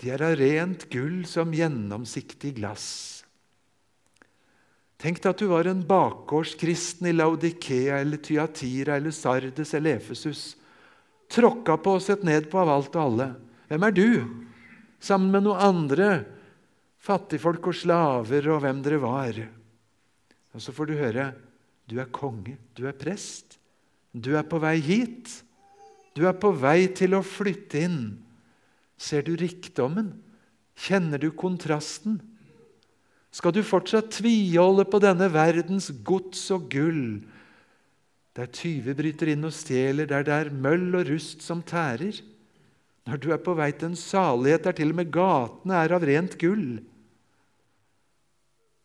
[0.00, 2.86] de er av rent gull som gjennomsiktig glass.
[5.00, 10.56] Tenk deg at du var en bakgårdskristen i Laudikea eller Tyatira eller Sardes eller Efesus.
[11.32, 13.28] Tråkka på og sett ned på av alt og alle.
[13.68, 14.08] Hvem er du?
[15.00, 16.08] Sammen med noen andre
[17.00, 19.40] fattigfolk og slaver og hvem dere var.
[20.54, 21.30] Og så får du høre
[21.90, 23.58] du er konge, du er prest,
[24.14, 25.30] du er på vei hit.
[26.14, 28.00] Du er på vei til å flytte inn
[29.00, 30.12] Ser du rikdommen?
[30.76, 32.18] Kjenner du kontrasten?
[33.32, 37.22] Skal du fortsatt tviholde på denne verdens gods og gull,
[38.36, 42.18] der tyver bryter inn og stjeler, der det er møll og rust som tærer?
[43.08, 46.04] Når du er på vei til en salighet der til og med gatene er av
[46.04, 46.82] rent gull?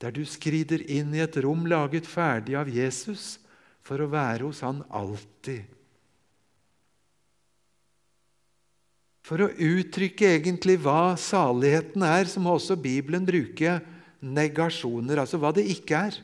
[0.04, 3.38] Der du skrider inn i et rom laget ferdig av Jesus
[3.86, 5.64] for å være hos Han alltid?
[9.26, 13.80] For å uttrykke egentlig hva saligheten er, så må også Bibelen bruke
[14.22, 16.20] negasjoner, altså hva det ikke er.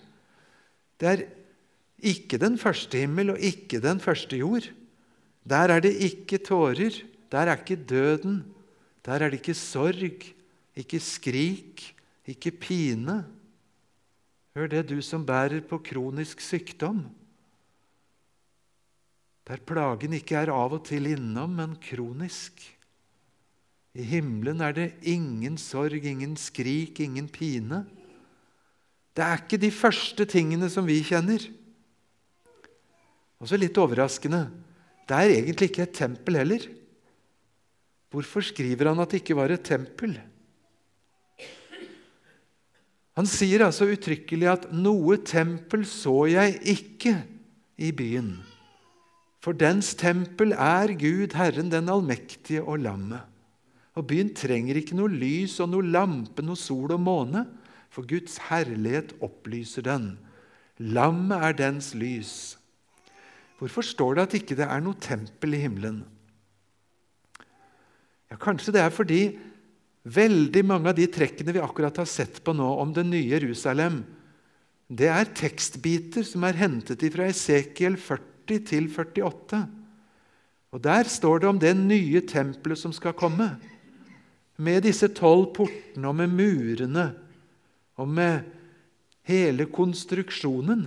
[1.02, 1.24] Det er
[2.12, 4.68] ikke den første himmel og ikke den første jord.
[5.42, 6.94] Der er det ikke tårer,
[7.34, 8.44] der er ikke døden,
[9.06, 10.28] der er det ikke sorg,
[10.78, 11.82] ikke skrik,
[12.30, 13.24] ikke pine.
[14.58, 17.06] Hør det, du som bærer på kronisk sykdom.
[19.48, 22.60] Der plagen ikke er av og til innom, men kronisk.
[23.96, 27.84] I himmelen er det ingen sorg, ingen skrik, ingen pine.
[29.12, 31.44] Det er ikke de første tingene som vi kjenner.
[33.42, 34.46] Og så litt overraskende
[35.10, 36.64] det er egentlig ikke et tempel heller.
[38.12, 40.14] Hvorfor skriver han at det ikke var et tempel?
[43.22, 47.12] Han sier altså uttrykkelig at 'noe tempel så jeg ikke
[47.78, 48.40] i byen'.
[49.46, 53.22] For dens tempel er Gud, Herren den allmektige og lammet.
[53.94, 57.46] Og byen trenger ikke noe lys og noe lampe, noe sol og måne,
[57.94, 60.18] for Guds herlighet opplyser den.
[60.80, 62.58] Lammet er dens lys.
[63.60, 66.02] Hvorfor står det at ikke det er noe tempel i himmelen?
[68.32, 69.38] Ja, Kanskje det er fordi
[70.04, 74.02] veldig mange av de trekkene vi akkurat har sett på nå om det nye Jerusalem,
[74.92, 79.62] det er tekstbiter som er hentet fra Esekiel 40 til 48.
[80.72, 83.54] Og Der står det om det nye tempelet som skal komme
[84.62, 87.06] med disse tolv portene og med murene
[88.00, 88.44] og med
[89.28, 90.86] hele konstruksjonen.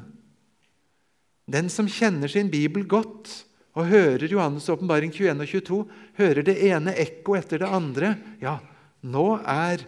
[1.48, 3.32] Den som kjenner sin bibel godt
[3.74, 5.80] og hører Johannes' åpenbaring 21 og 22,
[6.20, 8.14] hører det ene ekko etter det andre.
[8.40, 8.58] Ja,
[9.04, 9.84] nå er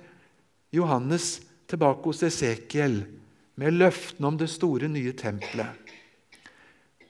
[0.74, 1.38] Johannes
[1.70, 3.00] tilbake hos Esekiel
[3.56, 5.72] med løftene om det store, nye tempelet.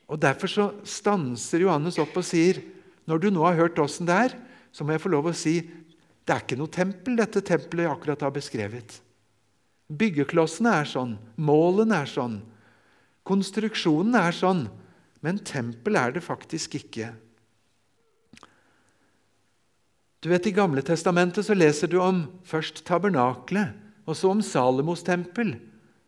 [0.06, 2.62] Og Derfor så stanser Johannes opp og sier
[3.06, 4.36] når du nå har hørt åssen det er,
[4.70, 5.58] så må jeg få lov å si
[6.26, 8.96] det er ikke noe tempel, dette tempelet jeg akkurat har beskrevet.
[9.86, 12.40] Byggeklossene er sånn, målene er sånn,
[13.26, 14.64] konstruksjonen er sånn,
[15.22, 17.12] men tempel er det faktisk ikke.
[20.26, 23.76] Du vet, I Gamle testamentet så leser du om først tabernaklet,
[24.10, 25.52] og så om Salomos tempel,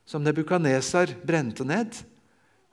[0.02, 2.00] som Nebukanesar brente ned,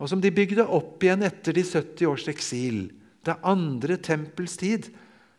[0.01, 2.79] og som de bygde opp igjen etter de 70 års eksil.
[3.21, 4.89] Det andre tempels tid,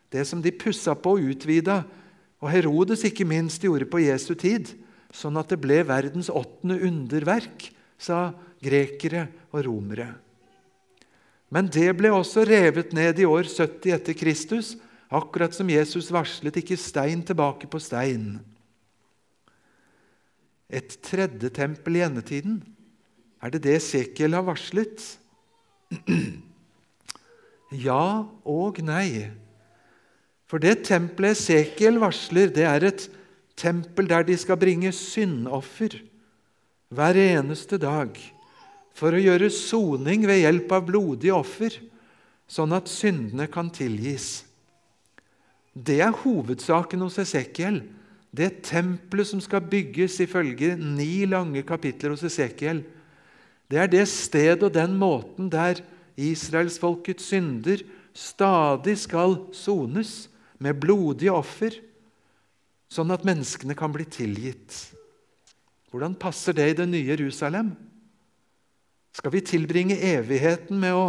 [0.07, 1.81] det som de pussa på og utvida,
[2.39, 4.77] og Herodes ikke minst gjorde på Jesu tid,
[5.11, 7.67] sånn at det ble verdens åttende underverk,
[7.99, 8.29] sa
[8.63, 10.13] grekere og romere.
[11.51, 14.77] Men det ble også revet ned i år 70 etter Kristus,
[15.09, 18.37] akkurat som Jesus varslet ikke stein tilbake på stein.
[20.67, 22.59] Et tredje tempel i endetiden.
[23.41, 25.03] Er det det Sekiel har varslet?
[27.67, 29.27] Ja og nei.
[30.47, 33.09] For det tempelet Sekiel varsler, det er et
[33.59, 35.97] tempel der de skal bringe syndoffer
[36.87, 38.15] hver eneste dag
[38.95, 41.75] for å gjøre soning ved hjelp av blodige offer,
[42.47, 44.46] sånn at syndene kan tilgis.
[45.77, 47.83] Det er hovedsaken hos Esekiel.
[48.33, 52.83] Det tempelet som skal bygges ifølge ni lange kapitler hos Esekiel,
[53.67, 55.81] det er det sted og den måten der
[56.17, 57.81] israelsfolkets synder
[58.15, 60.29] stadig skal sones
[60.63, 61.75] med blodige offer,
[62.89, 64.77] sånn at menneskene kan bli tilgitt.
[65.91, 67.73] Hvordan passer det i det nye Jerusalem?
[69.15, 71.07] Skal vi tilbringe evigheten med å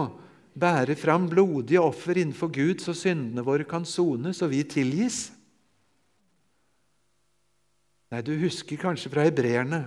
[0.58, 5.28] bære fram blodige offer innenfor Gud, så syndene våre kan sones og vi tilgis?
[8.08, 9.82] Nei, du husker kanskje fra hebreerne.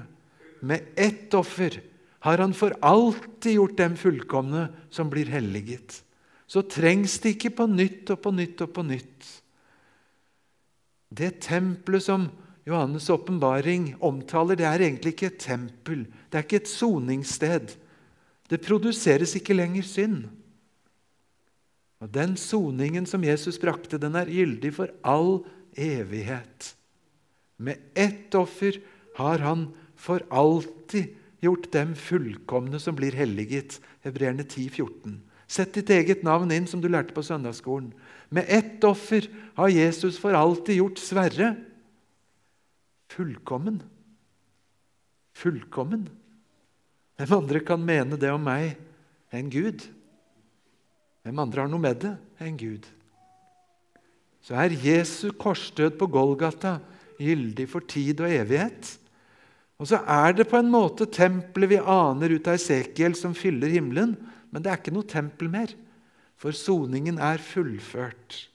[0.61, 1.79] Med ett offer
[2.21, 6.03] har han for alltid gjort dem fullkomne som blir helliget.
[6.45, 9.29] Så trengs det ikke på nytt og på nytt og på nytt.
[11.11, 12.27] Det tempelet som
[12.67, 16.05] Johannes' åpenbaring omtaler, det er egentlig ikke et tempel.
[16.29, 17.73] Det er ikke et soningssted.
[18.51, 20.27] Det produseres ikke lenger synd.
[22.01, 25.43] Og Den soningen som Jesus brakte, den er gyldig for all
[25.77, 26.73] evighet.
[27.61, 28.79] Med ett offer
[29.19, 33.77] har han for alltid gjort dem fullkomne som blir helliget.
[34.01, 35.19] Hebreerne 10, 14.
[35.51, 37.91] Sett ditt eget navn inn, som du lærte på søndagsskolen.
[38.33, 39.27] Med ett offer
[39.59, 41.53] har Jesus for alltid gjort Sverre
[43.11, 43.81] fullkommen.
[45.35, 46.07] Fullkommen.
[47.19, 48.79] Hvem andre kan mene det om meg
[49.35, 49.83] enn Gud?
[51.21, 52.87] Hvem andre har noe med det enn Gud?
[54.41, 56.79] Så er Jesu korsdød på Golgata
[57.21, 58.95] gyldig for tid og evighet.
[59.81, 63.73] Og så er det på en måte tempelet vi aner ut av Esekiel, som fyller
[63.73, 64.15] himmelen.
[64.49, 65.73] Men det er ikke noe tempel mer,
[66.37, 68.47] for soningen er fullført.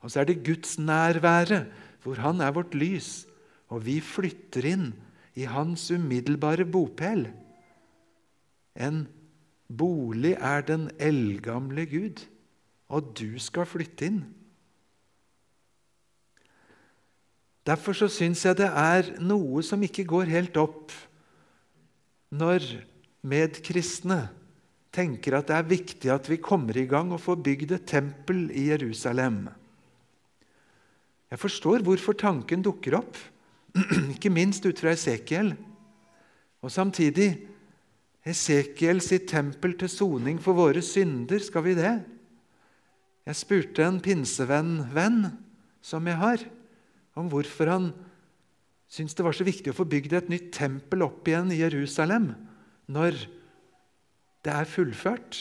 [0.00, 1.64] Og så er det Guds nærvære,
[2.04, 3.26] hvor Han er vårt lys,
[3.68, 4.86] og vi flytter inn
[5.34, 7.26] i Hans umiddelbare bopel.
[8.76, 9.06] En
[9.68, 12.24] bolig er den eldgamle Gud,
[12.88, 14.20] og du skal flytte inn.
[17.66, 20.94] Derfor så syns jeg det er noe som ikke går helt opp
[22.30, 22.62] når
[23.26, 24.28] medkristne
[24.94, 28.46] tenker at det er viktig at vi kommer i gang og får bygd et tempel
[28.54, 29.48] i Jerusalem.
[31.26, 33.18] Jeg forstår hvorfor tanken dukker opp,
[34.14, 35.52] ikke minst ut fra Esekiel.
[36.62, 37.34] Og samtidig
[38.26, 41.94] Esekiel sitt tempel til soning for våre synder, skal vi det?
[43.26, 45.28] Jeg spurte en pinsevenn-venn
[45.82, 46.42] som jeg har,
[47.14, 47.88] om hvorfor han
[48.90, 52.32] syntes det var så viktig å få bygd et nytt tempel opp igjen i Jerusalem
[52.90, 53.18] når
[54.46, 55.40] det er fullført.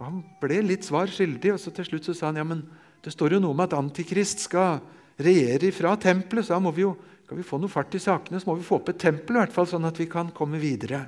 [0.00, 2.64] Og Han ble litt svar skyldig, og så til slutt så sa han ja, men
[3.04, 4.80] det står jo noe om at Antikrist skal
[5.20, 8.40] regjere fra tempelet, så da må vi jo, skal vi få noe fart i sakene,
[8.40, 10.60] så må vi få opp et tempel, i hvert fall sånn at vi kan komme
[10.62, 11.04] videre.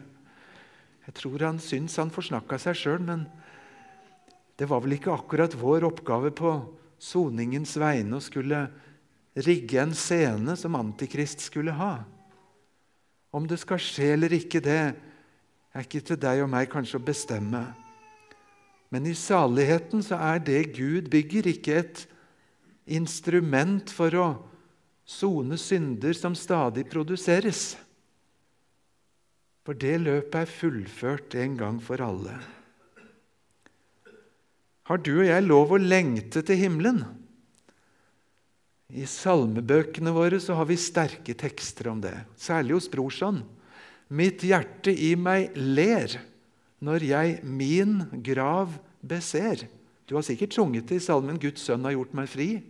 [1.04, 3.26] Jeg tror han syns han forsnakka seg sjøl, men
[4.56, 6.54] det var vel ikke akkurat vår oppgave på
[7.02, 8.64] soningens vegne å skulle
[9.44, 11.98] rigge en scene som Antikrist skulle ha.
[13.34, 14.78] Om det skal skje eller ikke, det
[15.74, 17.64] er ikke til deg og meg kanskje å bestemme.
[18.94, 22.04] Men i saligheten så er det Gud bygger, ikke et
[22.94, 24.28] instrument for å
[25.04, 27.74] sone synder som stadig produseres.
[29.64, 32.36] For det løpet er fullført en gang for alle.
[34.84, 37.00] Har du og jeg lov å lengte til himmelen?
[38.92, 43.40] I salmebøkene våre så har vi sterke tekster om det, særlig hos Brorson.
[44.12, 46.18] Mitt hjerte i meg ler
[46.84, 49.64] når jeg min grav beser.
[50.04, 52.60] Du har sikkert sunget det i salmen 'Guds sønn har gjort meg fri'.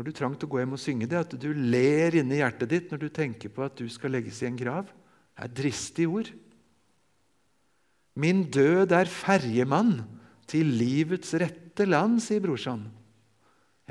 [0.00, 1.18] Har du trang til å gå hjem og synge det?
[1.20, 4.46] At du ler inni hjertet ditt når du tenker på at du skal legges i
[4.48, 4.86] en grav?
[4.88, 6.28] Det er dristige ord.
[8.16, 9.98] Min død er ferjemann
[10.48, 12.86] til livets rette land, sier brorsan.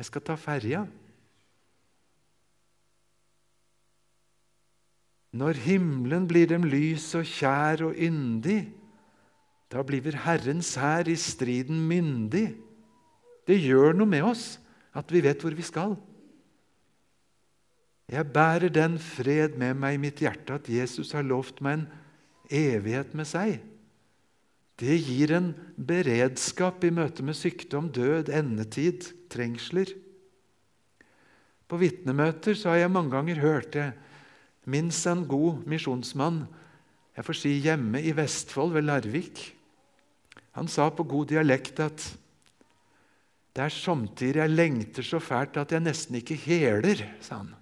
[0.02, 0.80] Jeg skal ta ferja.
[5.38, 8.63] Når himmelen blir dem lys og kjær og yndig,
[9.69, 12.48] da blir Herrens hær i striden myndig.
[13.45, 14.48] Det gjør noe med oss
[15.00, 15.96] at vi vet hvor vi skal.
[18.10, 21.88] Jeg bærer den fred med meg i mitt hjerte at Jesus har lovt meg en
[22.50, 23.60] evighet med seg.
[24.80, 29.92] Det gir en beredskap i møte med sykdom, død, endetid, trengsler.
[31.70, 33.92] På vitnemøter har jeg mange ganger hørt det.
[34.66, 36.46] Minst en god misjonsmann,
[37.18, 39.44] jeg får si hjemme i Vestfold, ved Larvik.
[40.56, 42.06] Han sa på god dialekt at
[43.56, 47.54] det er somtider jeg lengter så fælt at jeg nesten ikke heler, sa han.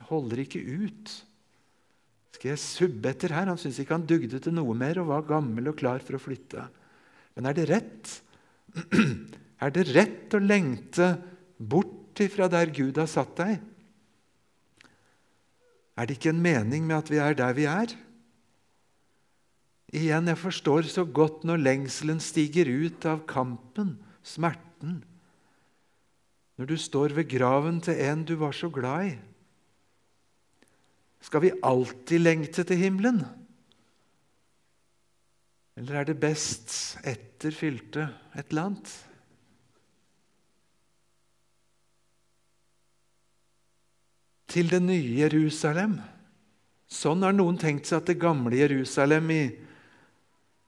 [0.00, 1.12] Jeg holder ikke ut.
[2.34, 3.48] Skal jeg subbe etter her?
[3.50, 6.22] Han syntes ikke han dugde til noe mer og var gammel og klar for å
[6.22, 6.66] flytte.
[7.38, 8.16] Men er det rett?
[9.58, 11.16] Er det rett å lengte
[11.58, 13.56] bort ifra der Gud har satt deg?
[15.98, 17.90] Er det ikke en mening med at vi er der vi er?
[19.90, 24.67] Igjen, jeg forstår så godt når lengselen stiger ut av kampen, smerten,
[26.58, 29.18] når du står ved graven til en du var så glad i.
[31.22, 33.22] Skal vi alltid lengte til himmelen?
[35.78, 38.90] Eller er det best etter fylte et eller annet?
[44.48, 45.98] Til det nye Jerusalem.
[46.88, 49.42] Sånn har noen tenkt seg at det gamle Jerusalem i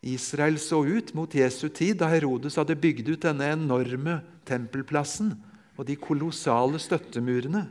[0.00, 5.34] Israel så ut mot Jesu tid, da Herodes hadde bygd ut denne enorme tempelplassen
[5.76, 7.66] og de kolossale støttemurene.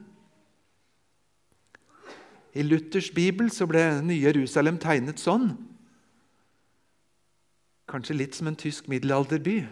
[2.54, 5.52] I Luthers bibel så ble nye Jerusalem tegnet sånn.
[7.90, 9.64] Kanskje litt som en tysk middelalderby,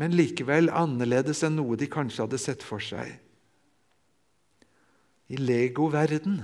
[0.00, 3.12] men likevel annerledes enn noe de kanskje hadde sett for seg.
[5.32, 6.40] I legoverden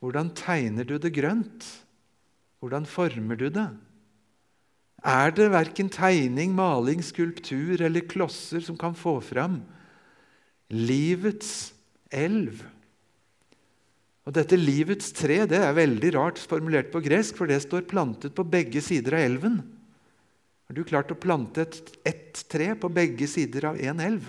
[0.00, 1.66] hvordan tegner du det grønt?
[2.60, 3.68] Hvordan former du det?
[5.00, 9.62] Er det verken tegning, maling, skulptur eller klosser som kan få fram
[10.68, 11.72] livets
[12.12, 12.60] elv?
[14.28, 18.36] Og Dette livets tre det er veldig rart formulert på gresk, for det står plantet
[18.36, 19.56] på begge sider av elven.
[20.68, 21.96] Har du klart å plante ett
[22.30, 24.28] et tre på begge sider av én elv?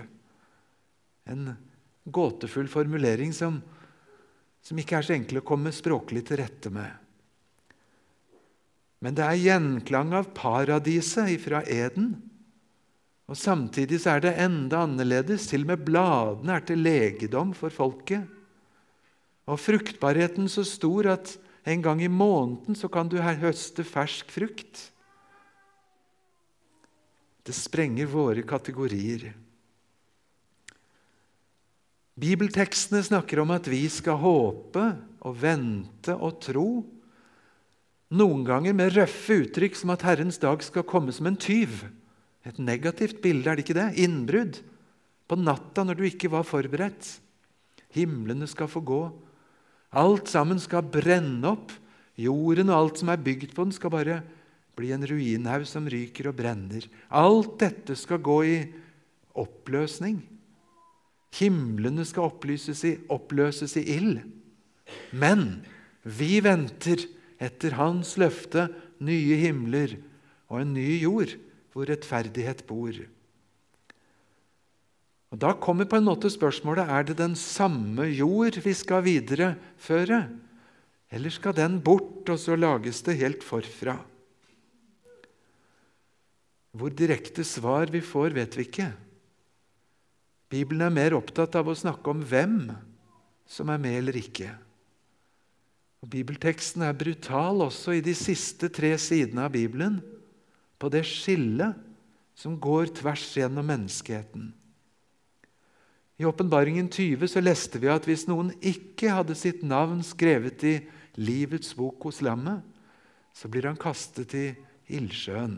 [1.30, 1.54] En
[2.04, 3.60] gåtefull formulering som,
[4.62, 6.90] som ikke er så enkel å komme språklig til rette med.
[9.02, 12.14] Men det er gjenklang av paradiset fra Eden.
[13.32, 15.48] Og Samtidig så er det enda annerledes.
[15.50, 18.28] Til og med bladene er til legedom for folket.
[19.50, 21.34] Og fruktbarheten så stor at
[21.66, 24.88] en gang i måneden så kan du høste fersk frukt.
[27.42, 29.32] Det sprenger våre kategorier.
[32.22, 34.84] Bibeltekstene snakker om at vi skal håpe
[35.26, 36.68] og vente og tro
[38.12, 41.86] noen ganger med røffe uttrykk som at Herrens dag skal komme som en tyv.
[42.48, 43.90] Et negativt bilde, er det ikke det?
[44.04, 44.60] Innbrudd.
[45.30, 47.14] På natta når du ikke var forberedt.
[47.96, 49.02] Himlene skal få gå.
[49.96, 51.72] Alt sammen skal brenne opp.
[52.20, 54.20] Jorden og alt som er bygd på den, skal bare
[54.78, 56.86] bli en ruinhaug som ryker og brenner.
[57.08, 58.58] Alt dette skal gå i
[59.40, 60.20] oppløsning.
[61.40, 64.20] Himlene skal oppløses i ild.
[65.16, 65.62] Men
[66.04, 67.06] vi venter
[67.42, 68.68] etter hans løfte
[69.02, 69.98] nye himler
[70.52, 71.34] og en ny jord
[71.72, 72.94] hvor rettferdighet bor.
[75.32, 80.26] Og Da kommer på en måte spørsmålet er det den samme jord vi skal videreføre,
[81.12, 83.96] eller skal den bort, og så lages det helt forfra?
[86.72, 88.92] Hvor direkte svar vi får, vet vi ikke.
[90.52, 92.72] Bibelen er mer opptatt av å snakke om hvem
[93.48, 94.52] som er med eller ikke.
[96.10, 100.00] Bibelteksten er brutal også i de siste tre sidene av Bibelen,
[100.82, 101.78] på det skillet
[102.34, 104.50] som går tvers gjennom menneskeheten.
[106.18, 110.74] I Åpenbaringen 20 så leste vi at hvis noen ikke hadde sitt navn skrevet i
[111.22, 112.62] livets bok hos lammet,
[113.34, 114.48] så blir han kastet i
[114.98, 115.56] ildsjøen.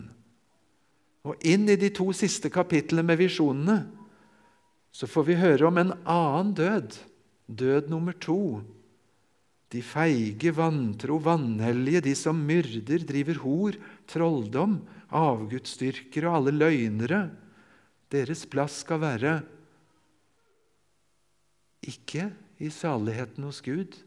[1.24, 3.78] Og inn i de to siste kapitlene med visjonene
[4.94, 6.96] så får vi høre om en annen død,
[7.48, 8.60] død nummer to,
[9.74, 13.78] de feige, vantro, vanhellige, de som myrder, driver hor,
[14.10, 14.78] trolldom,
[15.10, 17.24] avgudsdyrkere og alle løgnere.
[18.14, 19.34] Deres plass skal være
[21.84, 22.30] ikke
[22.62, 23.98] i saligheten hos Gud,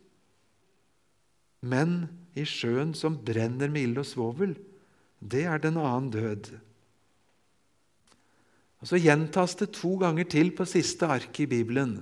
[1.67, 2.07] men
[2.37, 4.55] i sjøen som brenner med ild og svovel.
[5.19, 6.51] Det er den annen død.
[8.77, 11.99] Og Så gjentas det to ganger til på siste ark i Bibelen.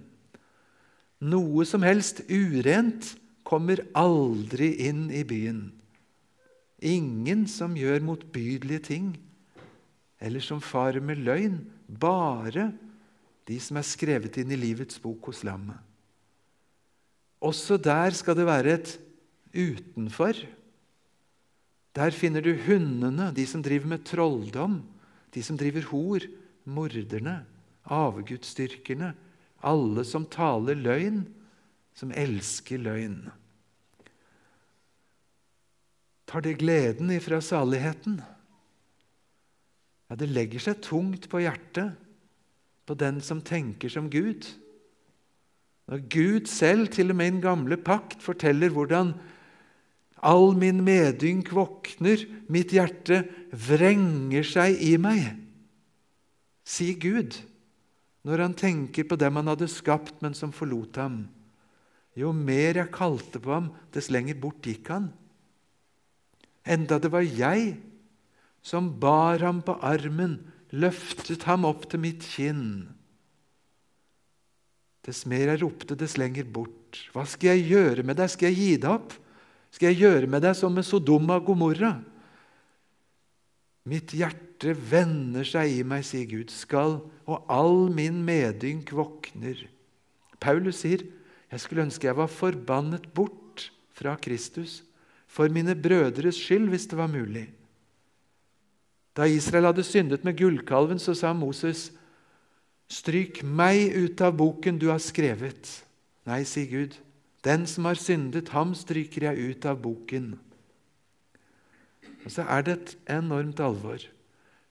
[1.23, 3.15] Noe som helst urent
[3.45, 5.69] kommer aldri inn i byen.
[6.81, 9.13] Ingen som gjør motbydelige ting,
[10.19, 11.59] eller som farer med løgn.
[11.85, 12.71] Bare
[13.45, 15.77] de som er skrevet inn i livets bok hos lammet.
[17.45, 18.95] Også der skal det være et
[19.53, 20.39] utenfor.
[21.95, 24.79] Der finner du hundene, de som driver med trolldom,
[25.31, 26.25] de som driver hor,
[26.65, 27.43] morderne,
[27.85, 29.13] avgudsdyrkerne,
[29.65, 31.21] alle som taler løgn,
[31.95, 33.19] som elsker løgn.
[36.25, 38.19] Tar det gleden ifra saligheten?
[40.09, 41.95] Ja, det legger seg tungt på hjertet
[42.85, 44.45] på den som tenker som Gud.
[45.89, 49.13] Når Gud selv, til og med i den gamle pakt, forteller hvordan
[50.25, 55.27] all min medynk våkner, mitt hjerte vrenger seg i meg,
[56.65, 57.37] sier Gud
[58.25, 61.19] når han tenker på dem han hadde skapt, men som forlot ham.
[62.15, 65.09] Jo mer jeg kalte på ham, dess lenger bort gikk han.
[66.65, 67.75] Enda det var jeg
[68.65, 70.39] som bar ham på armen,
[70.73, 72.87] løftet ham opp til mitt kinn.
[75.05, 76.97] Dess mer jeg ropte, dess lenger bort.
[77.13, 78.31] Hva skal jeg gjøre med deg?
[78.33, 79.13] Skal jeg gi deg opp?
[79.75, 81.91] Skal jeg gjøre med deg som med Sodoma og Gomorra?
[83.85, 86.97] Mitt hjerte vender seg i meg, sier Gud, skal,
[87.29, 89.59] og all min medynk våkner.
[90.41, 91.03] Paulus sier,
[91.55, 94.81] jeg skulle ønske jeg var forbannet bort fra Kristus,
[95.23, 97.45] for mine brødres skyld, hvis det var mulig.
[99.15, 101.91] Da Israel hadde syndet med gullkalven, så sa Moses,
[102.87, 105.81] 'Stryk meg ut av boken du har skrevet.'
[106.25, 106.99] Nei, sier Gud,
[107.43, 110.37] 'Den som har syndet, ham stryker jeg ut av boken.'
[112.25, 114.03] Og så er det et enormt alvor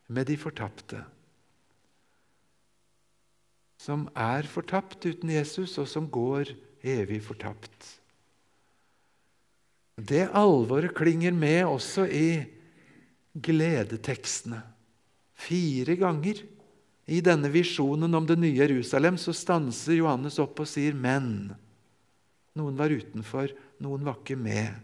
[0.09, 1.05] med de fortapte.
[3.79, 6.53] Som er fortapt uten Jesus, og som går
[6.85, 7.91] evig fortapt.
[9.95, 12.29] Det alvoret klinger med også i
[13.35, 14.61] gledetekstene.
[15.35, 16.41] Fire ganger
[17.11, 21.55] i denne visjonen om det nye Jerusalem så stanser Johannes opp og sier 'men'.
[22.55, 23.51] Noen var utenfor,
[23.83, 24.75] noen var ikke med.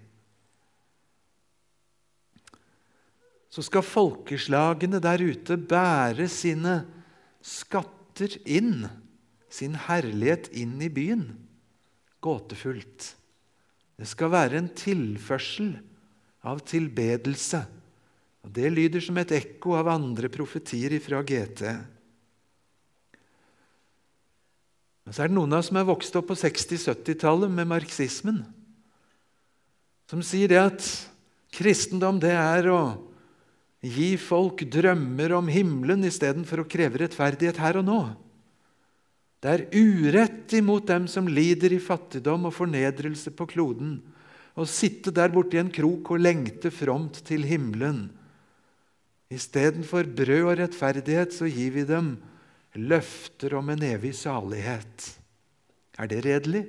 [3.51, 6.85] Så skal folkeslagene der ute bære sine
[7.43, 8.87] skatter inn,
[9.51, 11.50] sin herlighet inn i byen.
[12.21, 13.15] Gåtefullt.
[14.01, 15.75] Det skal være en tilførsel
[16.49, 17.61] av tilbedelse.
[18.45, 21.67] Og Det lyder som et ekko av andre profetier fra GT.
[25.05, 28.45] Men så er det noen av oss som er vokst opp på 60-70-tallet med marxismen,
[30.11, 30.87] som sier det at
[31.55, 32.81] kristendom det er å
[33.81, 38.01] gi folk drømmer om himmelen istedenfor å kreve rettferdighet her og nå.
[39.41, 43.97] Det er urett imot dem som lider i fattigdom og fornedrelse på kloden,
[44.53, 48.11] å sitte der borte i en krok og lengte fromt til himmelen.
[49.33, 52.17] Istedenfor brød og rettferdighet så gir vi dem
[52.77, 55.07] løfter om en evig salighet.
[55.97, 56.65] Er det redelig?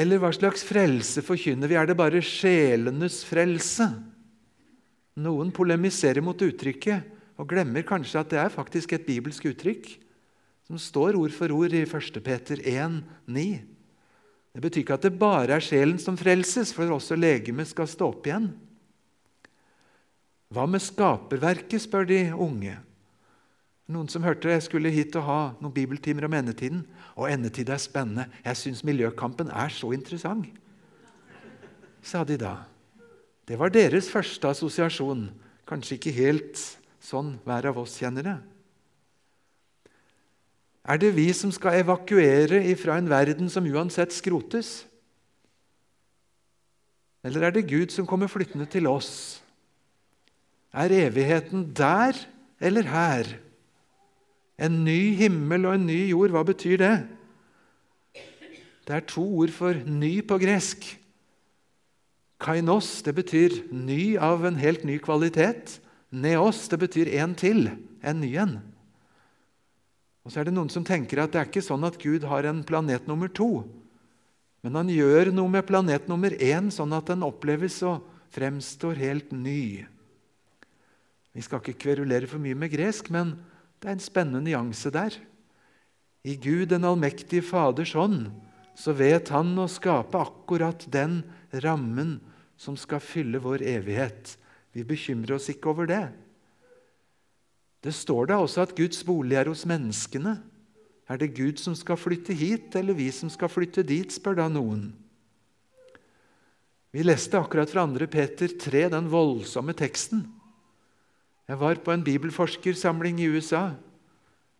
[0.00, 1.76] Eller hva slags frelse forkynner vi?
[1.78, 3.86] Er det bare sjelenes frelse?
[5.20, 9.94] Noen polemiserer mot uttrykket og glemmer kanskje at det er faktisk et bibelsk uttrykk
[10.68, 12.18] som står ord for ord i 1.
[12.22, 13.44] Peter 1, 9.
[14.50, 18.10] Det betyr ikke at det bare er sjelen som frelses, for også legemet skal stå
[18.12, 18.50] opp igjen.
[20.50, 22.76] Hva med skaperverket, spør de unge.
[23.90, 26.84] Noen som hørte jeg skulle hit og ha noen bibeltimer om endetiden.
[27.18, 28.28] Og endetid er spennende.
[28.44, 30.46] Jeg syns miljøkampen er så interessant,
[32.02, 32.60] sa de da.
[33.46, 35.26] Det var deres første assosiasjon.
[35.66, 36.62] Kanskje ikke helt
[37.00, 38.38] sånn hver av oss kjenner det.
[40.90, 44.84] Er det vi som skal evakuere ifra en verden som uansett skrotes?
[47.24, 49.42] Eller er det Gud som kommer flyttende til oss?
[50.72, 52.16] Er evigheten der
[52.60, 53.32] eller her?
[54.60, 56.96] En ny himmel og en ny jord, hva betyr det?
[58.86, 60.98] Det er to ord for 'ny' på gresk.
[62.40, 65.80] Kainos det betyr ny av en helt ny kvalitet.
[66.10, 67.68] Neos det betyr en til,
[68.02, 68.56] en ny en.
[70.26, 72.46] Og så er det Noen som tenker at det er ikke sånn at Gud har
[72.48, 73.64] en planet nummer to.
[74.60, 78.04] Men han gjør noe med planet nummer én, sånn at den oppleves og
[78.34, 79.86] fremstår helt ny.
[81.32, 83.36] Vi skal ikke kverulere for mye med gresk, men
[83.80, 85.14] det er en spennende nyanse der.
[86.26, 88.28] I Gud den allmektige Faders hånd
[88.76, 91.22] så vet Han å skape akkurat den
[91.64, 92.18] rammen
[92.60, 94.36] som skal fylle vår evighet.
[94.76, 96.04] Vi bekymrer oss ikke over det.
[97.80, 100.36] Det står da også at Guds bolig er hos menneskene.
[101.10, 104.48] Er det Gud som skal flytte hit, eller vi som skal flytte dit, spør da
[104.52, 104.92] noen.
[106.94, 108.06] Vi leste akkurat fra 2.
[108.10, 110.24] Peter 3, den voldsomme teksten.
[111.50, 113.72] Jeg var på en bibelforskersamling i USA.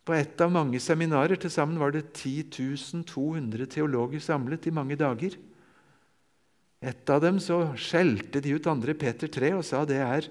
[0.06, 1.38] På et av mange seminarer.
[1.38, 5.36] Til sammen var det 10 200 teologer samlet i mange dager.
[6.80, 10.28] Et av dem så skjelte de ut andre Peter 3 og sa det er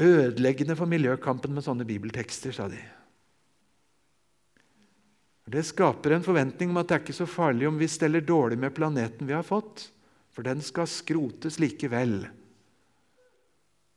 [0.00, 2.52] ødeleggende for miljøkampen med sånne bibeltekster.
[2.52, 2.80] sa de.
[5.52, 8.56] Det skaper en forventning om at det er ikke så farlig om vi steller dårlig
[8.58, 9.90] med planeten vi har fått,
[10.32, 12.22] for den skal skrotes likevel.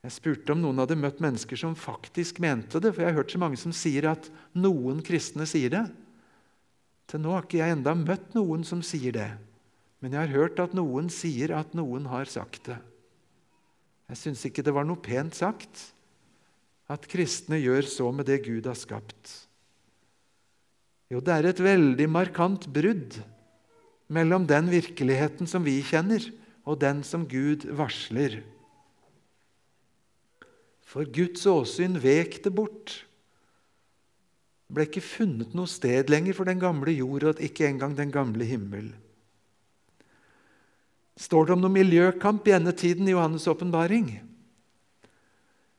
[0.04, 3.32] Jeg spurte om noen hadde møtt mennesker som faktisk mente det, for jeg har hørt
[3.32, 5.86] så mange som sier at noen kristne sier det.
[7.10, 9.30] Til nå har ikke jeg enda møtt noen som sier det,
[10.06, 12.76] men jeg har hørt at noen sier at noen har sagt det.
[14.06, 15.80] Jeg syns ikke det var noe pent sagt
[16.94, 19.32] at kristne gjør så med det Gud har skapt.
[21.10, 23.18] Jo, det er et veldig markant brudd
[24.14, 26.22] mellom den virkeligheten som vi kjenner,
[26.70, 28.44] og den som Gud varsler.
[30.86, 32.94] For Guds åsyn vek det bort.
[34.70, 38.14] Det ble ikke funnet noe sted lenger for den gamle jord, og ikke engang den
[38.14, 38.94] gamle himmel.
[41.16, 44.10] Står det om noe miljøkamp i endetiden i Johannes' åpenbaring?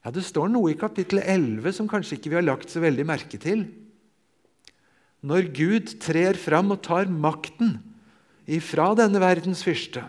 [0.06, 3.04] Ja, det står noe i kapittel 11 som kanskje ikke vi har lagt så veldig
[3.08, 3.66] merke til.
[5.26, 7.80] Når Gud trer fram og tar makten
[8.46, 10.04] ifra denne verdens fyrste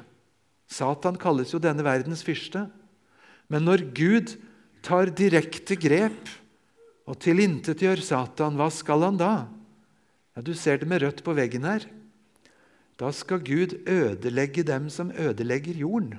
[0.67, 2.65] Satan kalles jo denne verdens fyrste.
[3.47, 4.33] Men når Gud
[4.83, 6.31] tar direkte grep
[7.07, 9.47] og tilintetgjør Satan, hva skal han da?
[10.35, 11.87] Ja, Du ser det med rødt på veggen her.
[12.97, 16.17] Da skal Gud ødelegge dem som ødelegger jorden.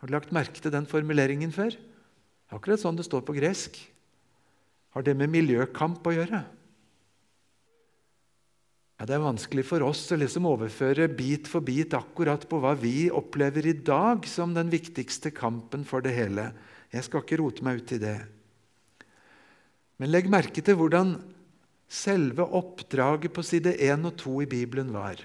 [0.00, 1.76] Har du lagt merke til den formuleringen før?
[2.52, 3.76] Akkurat sånn det står på gresk.
[4.96, 6.40] Har det med miljøkamp å gjøre?
[8.96, 12.72] Ja, det er vanskelig for oss å liksom overføre bit for bit akkurat på hva
[12.80, 16.48] vi opplever i dag som den viktigste kampen for det hele.
[16.94, 18.16] Jeg skal ikke rote meg ut i det.
[20.00, 21.12] Men legg merke til hvordan
[21.88, 25.20] selve oppdraget på side 1 og 2 i Bibelen var.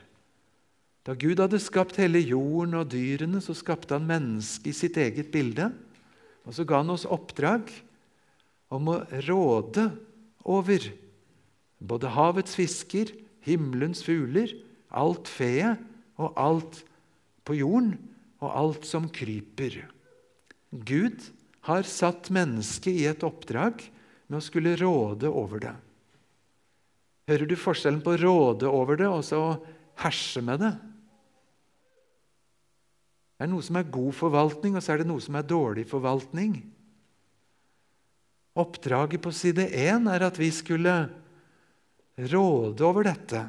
[1.02, 5.32] Da Gud hadde skapt hele jorden og dyrene, så skapte han mennesket i sitt eget
[5.34, 5.72] bilde.
[6.46, 7.72] Og så ga han oss oppdrag
[8.72, 9.90] om å råde
[10.46, 10.86] over
[11.82, 13.10] både havets fisker,
[13.42, 14.54] himmelens fugler,
[14.94, 15.82] alt feet
[16.22, 16.84] og alt
[17.48, 17.96] på jorden
[18.42, 19.82] og alt som kryper.
[20.70, 21.26] Gud
[21.66, 23.82] har satt mennesket i et oppdrag
[24.30, 25.74] med å skulle råde over det.
[27.30, 29.42] Hører du forskjellen på å råde over det og så
[30.02, 30.72] herse med det?
[33.38, 35.88] Det er noe som er god forvaltning, og så er det noe som er dårlig
[35.90, 36.60] forvaltning.
[38.62, 40.94] Oppdraget på side 1 er at vi skulle
[42.30, 43.46] råde over dette.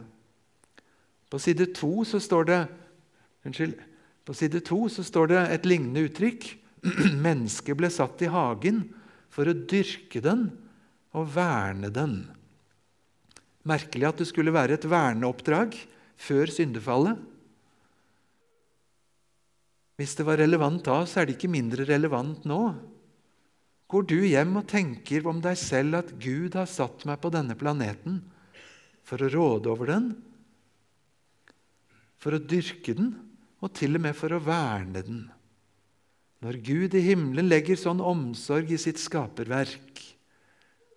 [1.28, 2.60] På side to så står det
[3.42, 3.74] Unnskyld.
[4.24, 6.46] På side 2 så står det et lignende uttrykk.
[7.26, 8.84] Mennesket ble satt i hagen
[9.32, 10.46] for å dyrke den
[11.16, 12.14] og verne den.
[13.68, 15.76] Merkelig at det skulle være et verneoppdrag
[16.18, 17.20] før syndefallet.
[20.00, 22.62] Hvis det var relevant da, så er det ikke mindre relevant nå.
[23.92, 27.54] Går du hjem og tenker om deg selv at Gud har satt meg på denne
[27.60, 28.22] planeten
[29.06, 30.08] for å råde over den,
[32.22, 33.12] for å dyrke den
[33.62, 35.22] og til og med for å verne den.
[36.42, 40.00] Når Gud i himmelen legger sånn omsorg i sitt skaperverk,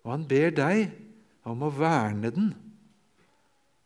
[0.06, 0.88] og han ber deg
[1.46, 2.54] om å verne den,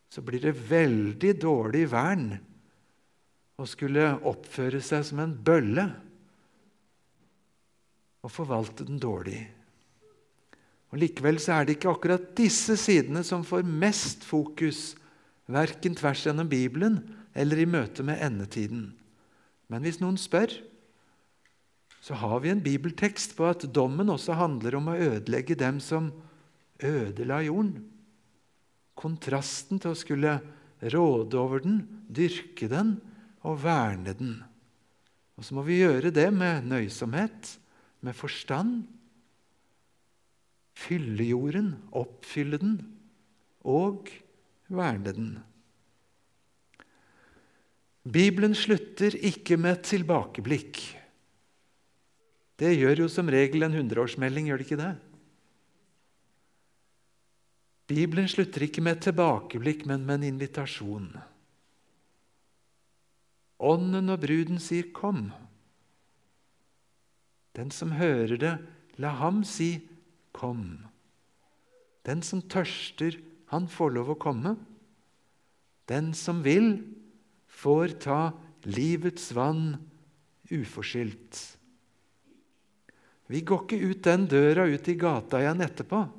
[0.09, 2.31] så blir det veldig dårlig vern
[3.59, 5.85] å skulle oppføre seg som en bølle
[8.23, 9.43] og forvalte den dårlig.
[10.89, 14.95] Og Likevel så er det ikke akkurat disse sidene som får mest fokus,
[15.49, 16.97] verken tvers gjennom Bibelen
[17.37, 18.89] eller i møte med endetiden.
[19.69, 20.55] Men hvis noen spør,
[22.01, 26.09] så har vi en bibeltekst på at dommen også handler om å ødelegge dem som
[26.83, 27.85] ødela jorden.
[28.99, 30.37] Kontrasten til å skulle
[30.93, 32.97] råde over den, dyrke den
[33.47, 34.37] og verne den.
[35.39, 37.55] Og så må vi gjøre det med nøysomhet,
[38.03, 38.87] med forstand
[40.79, 42.77] fylle jorden, oppfylle den
[43.67, 44.11] og
[44.71, 45.29] verne den.
[48.09, 50.79] Bibelen slutter ikke med et tilbakeblikk.
[52.59, 54.93] Det gjør jo som regel en hundreårsmelding, gjør det ikke det?
[57.89, 61.09] Bibelen slutter ikke med et tilbakeblikk, men med en invitasjon.
[63.59, 65.31] Ånden og bruden sier 'kom'.
[67.57, 68.59] Den som hører det,
[68.97, 69.81] la ham si
[70.31, 70.85] Kom.
[72.05, 73.17] Den som tørster,
[73.47, 74.55] han får lov å komme.
[75.87, 76.85] Den som vil,
[77.47, 78.31] får ta
[78.63, 79.75] livets vann
[80.51, 81.57] uforskyldt.
[83.27, 86.18] Vi går ikke ut den døra ut i gata igjen etterpå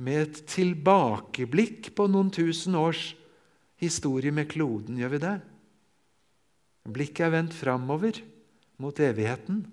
[0.00, 3.10] med et tilbakeblikk på noen tusen års
[3.80, 5.36] historie med kloden, gjør vi det?
[6.90, 8.22] Blikket er vendt framover
[8.80, 9.66] mot evigheten.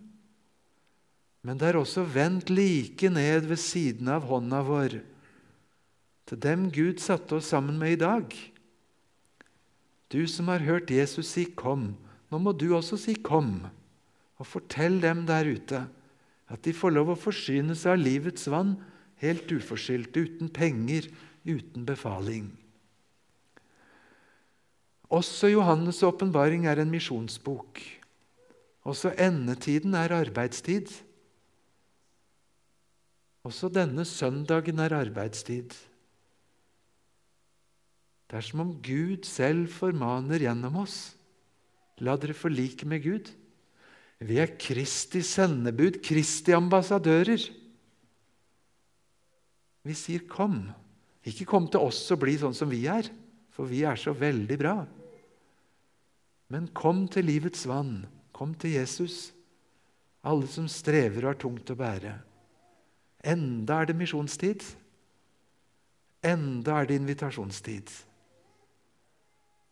[1.48, 5.00] Men det er også vendt like ned ved siden av hånda vår,
[6.28, 8.34] til dem Gud satte oss sammen med i dag.
[10.12, 11.96] Du som har hørt Jesus si 'kom',
[12.32, 13.70] nå må du også si 'kom',
[14.40, 15.88] og fortell dem der ute
[16.50, 18.76] at de får lov å forsyne seg av livets vann
[19.22, 21.10] helt uforskyldt, uten penger,
[21.48, 22.52] uten befaling.
[25.08, 27.80] Også Johannes' åpenbaring er en misjonsbok.
[28.88, 30.92] Også endetiden er arbeidstid.
[33.48, 35.72] Også denne søndagen er arbeidstid.
[38.28, 41.16] Det er som om Gud selv formaner gjennom oss.
[42.04, 43.32] La dere forlike med Gud.
[44.20, 47.48] Vi er Kristi sendebud, Kristi ambassadører.
[49.88, 50.74] Vi sier 'kom'.
[51.28, 53.10] Ikke kom til oss og bli sånn som vi er,
[53.52, 54.86] for vi er så veldig bra.
[56.50, 58.06] Men kom til livets vann.
[58.32, 59.34] Kom til Jesus,
[60.24, 62.14] alle som strever og har tungt å bære.
[63.28, 64.64] Enda er det misjonstid.
[66.24, 67.92] Enda er det invitasjonstid.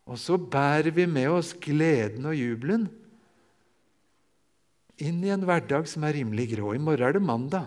[0.06, 2.86] Og så bærer vi med oss gleden og jubelen
[5.02, 6.74] inn i en hverdag som er rimelig grå.
[6.74, 7.66] I morgen er det mandag.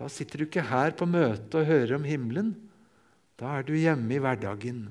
[0.00, 2.54] Da sitter du ikke her på møte og hører om himmelen.
[3.36, 4.86] Da er du hjemme i hverdagen.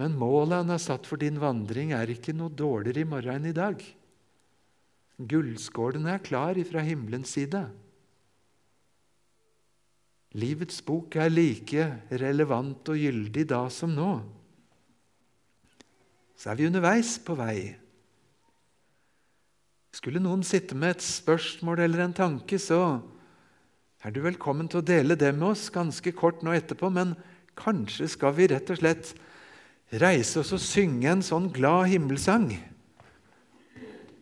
[0.00, 3.52] Men målet han har satt for din vandring, er ikke noe dårligere i morgen enn
[3.52, 3.82] i dag.
[5.30, 7.60] Gullskålen er klar ifra himmelens side.
[10.40, 11.86] Livets bok er like
[12.22, 14.10] relevant og gyldig da som nå.
[16.38, 17.76] Så er vi underveis på vei.
[19.94, 23.02] Skulle noen sitte med et spørsmål eller en tanke, så
[24.00, 27.12] er du velkommen til å dele det med oss ganske kort nå etterpå, men
[27.58, 29.12] kanskje skal vi rett og slett
[30.00, 32.54] reise oss og synge en sånn glad himmelsang.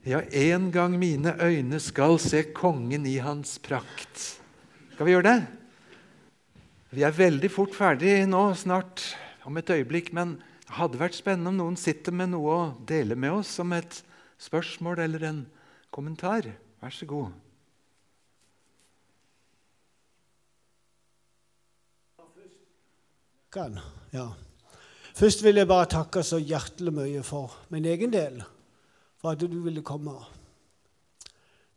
[0.08, 4.40] Ja, en gang mine øyne skal se kongen i hans prakt.
[4.94, 5.40] Skal vi gjøre det?
[6.96, 9.04] Vi er veldig fort ferdig nå, snart
[9.46, 13.14] om et øyeblikk, men det hadde vært spennende om noen sitter med noe å dele
[13.14, 14.00] med oss som et
[14.40, 15.44] spørsmål eller en
[15.94, 16.50] kommentar.
[16.80, 17.36] Vær så god.
[23.52, 23.78] Kan,
[24.12, 24.26] ja.
[25.16, 28.42] Først vil jeg bare takke så hjertelig mye for min egen del,
[29.16, 30.12] for at du ville komme.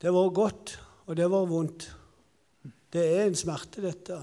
[0.02, 1.88] Det var godt, og det var vondt.
[2.94, 4.18] Det er en smerte, dette.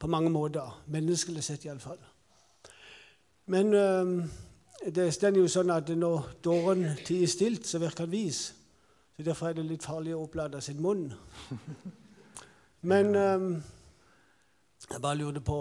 [0.00, 0.82] På mange måter.
[0.86, 2.00] Menneskelig sett, iallfall.
[3.46, 4.24] Men øh,
[4.96, 8.46] det står jo sånn at når dåren tier stilt, så virker han vis.
[9.16, 11.10] Så Derfor er det litt farlig å opplade sin munn.
[12.90, 13.50] Men øh,
[14.90, 15.58] jeg bare lurte på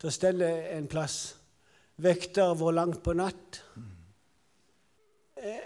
[0.00, 1.36] Det står en plass
[1.96, 3.60] vekter hvor langt på natt.
[5.38, 5.64] Eh,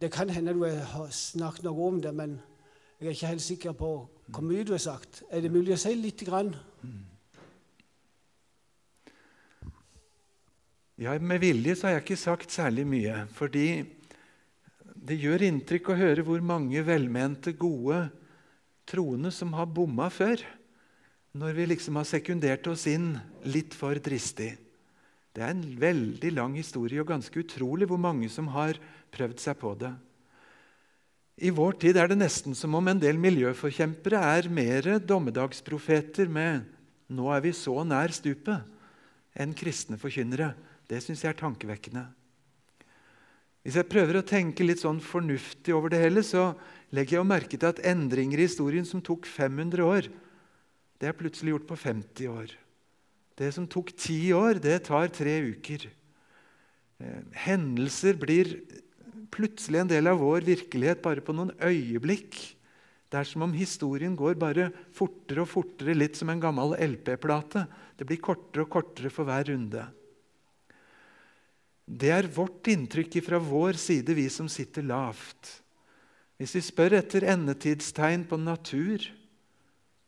[0.00, 2.36] det kan hende du har snakket noe om det, men
[2.98, 3.92] jeg er ikke helt sikker på
[4.28, 5.22] hvor mye du har sagt.
[5.30, 6.24] Er det mulig å si litt?
[6.26, 6.52] Grann?
[10.98, 13.24] Ja, Med vilje så har jeg ikke sagt særlig mye.
[13.32, 13.68] Fordi
[15.08, 18.08] det gjør inntrykk å høre hvor mange velmente, gode
[18.88, 20.42] troende som har bomma før.
[21.38, 23.12] Når vi liksom har sekundert oss inn
[23.46, 24.56] litt for dristig.
[25.30, 28.80] Det er en veldig lang historie og ganske utrolig hvor mange som har
[29.14, 29.92] prøvd seg på det.
[31.38, 36.66] I vår tid er det nesten som om en del miljøforkjempere er mer dommedagsprofeter med
[37.06, 38.66] 'nå er vi så nær stupet'
[39.38, 40.54] enn kristne forkynnere.
[40.88, 42.06] Det syns jeg er tankevekkende.
[43.62, 46.56] Hvis jeg prøver å tenke litt sånn fornuftig over det hele, så
[46.90, 50.10] legger jeg merke til at endringer i historien som tok 500 år,
[50.98, 52.52] det er plutselig gjort på 50 år.
[53.38, 55.86] Det som tok ti år, det tar tre uker.
[56.98, 58.56] Eh, hendelser blir
[59.30, 62.34] plutselig en del av vår virkelighet bare på noen øyeblikk.
[63.08, 67.64] Det er som om historien går bare fortere og fortere, litt som en gammel LP-plate.
[67.96, 69.86] Det blir kortere og kortere for hver runde.
[71.88, 75.54] Det er vårt inntrykk fra vår side, vi som sitter lavt.
[76.36, 79.06] Hvis vi spør etter endetidstegn på natur,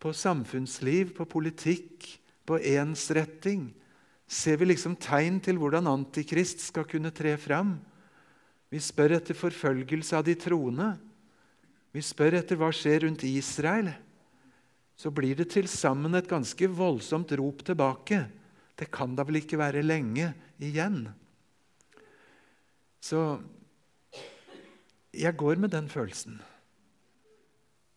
[0.01, 2.07] på samfunnsliv, på politikk,
[2.49, 3.69] på ensretting,
[4.31, 7.77] ser vi liksom tegn til hvordan Antikrist skal kunne tre fram.
[8.71, 10.93] Vi spør etter forfølgelse av de troende.
[11.91, 13.91] Vi spør etter hva skjer rundt Israel.
[14.95, 18.23] Så blir det til sammen et ganske voldsomt rop tilbake.
[18.79, 20.31] Det kan da vel ikke være lenge
[20.63, 21.03] igjen?
[23.01, 23.41] Så
[25.11, 26.39] jeg går med den følelsen.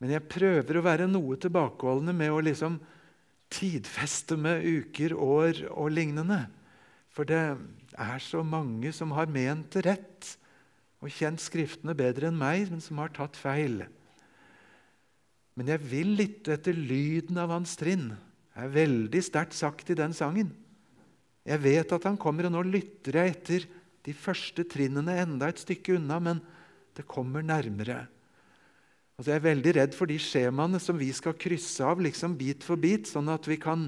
[0.03, 2.73] Men jeg prøver å være noe tilbakeholdende med å liksom
[3.53, 6.41] tidfeste med uker, år og lignende.
[7.15, 7.39] For det
[7.95, 10.33] er så mange som har ment det rett
[10.99, 13.85] og kjent Skriftene bedre enn meg, men som har tatt feil.
[15.55, 18.09] Men jeg vil lytte etter lyden av hans trinn.
[18.51, 20.49] Det er veldig sterkt sagt i den sangen.
[21.47, 23.69] Jeg vet at han kommer, og nå lytter jeg etter
[24.03, 26.43] de første trinnene enda et stykke unna, men
[26.91, 28.01] det kommer nærmere.
[29.23, 32.65] Altså jeg er veldig redd for de skjemaene som vi skal krysse av liksom bit
[32.67, 33.85] for bit, sånn at vi kan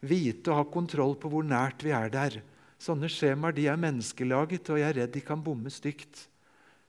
[0.00, 2.38] vite og ha kontroll på hvor nært vi er der.
[2.80, 6.22] Sånne skjemaer de er menneskelaget, og jeg er redd de kan bomme stygt.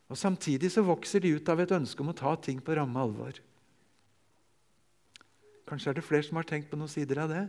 [0.07, 3.03] Og Samtidig så vokser de ut av et ønske om å ta ting på ramme
[3.03, 3.43] alvor.
[5.67, 7.43] Kanskje er det flere som har tenkt på noen sider av det?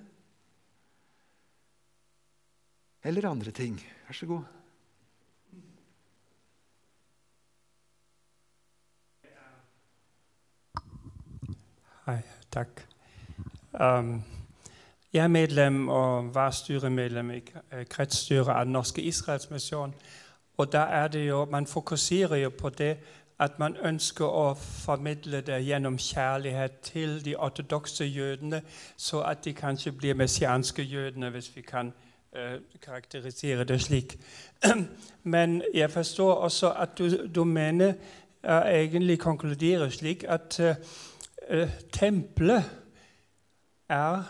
[3.07, 3.79] Eller andre ting.
[4.11, 4.51] Vær så god.
[12.05, 12.19] Hei,
[12.55, 12.87] takk.
[13.81, 14.23] Um,
[15.13, 17.41] jeg er medlem og var styremedlem i
[17.91, 19.95] kretsstyret av Den norske Israelsmisjon.
[20.57, 22.97] Og da er det jo, Man fokuserer jo på det
[23.39, 28.63] at man ønsker å formidle det gjennom kjærlighet til de ortodokse jødene,
[28.97, 31.93] så at de kanskje blir messianske jødene, hvis vi kan
[32.37, 34.19] uh, karakterisere det slik.
[35.35, 37.95] Men jeg forstår også at du, du mener
[38.45, 40.75] uh, egentlig konkluderer slik at uh,
[41.93, 42.65] tempelet
[43.89, 44.23] er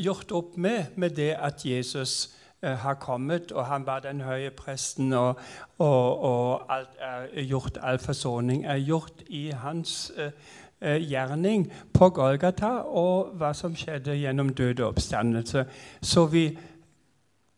[0.00, 2.30] gjort opp med med det at Jesus
[2.62, 5.34] Eh, har kommet, og han var den høye presten, og,
[5.78, 10.24] og, og alt er gjort, all forsoning er gjort i hans uh,
[10.80, 15.64] eh, gjerning på Golgata og hva som skjedde gjennom død og oppstandelse.
[16.02, 16.58] Så vi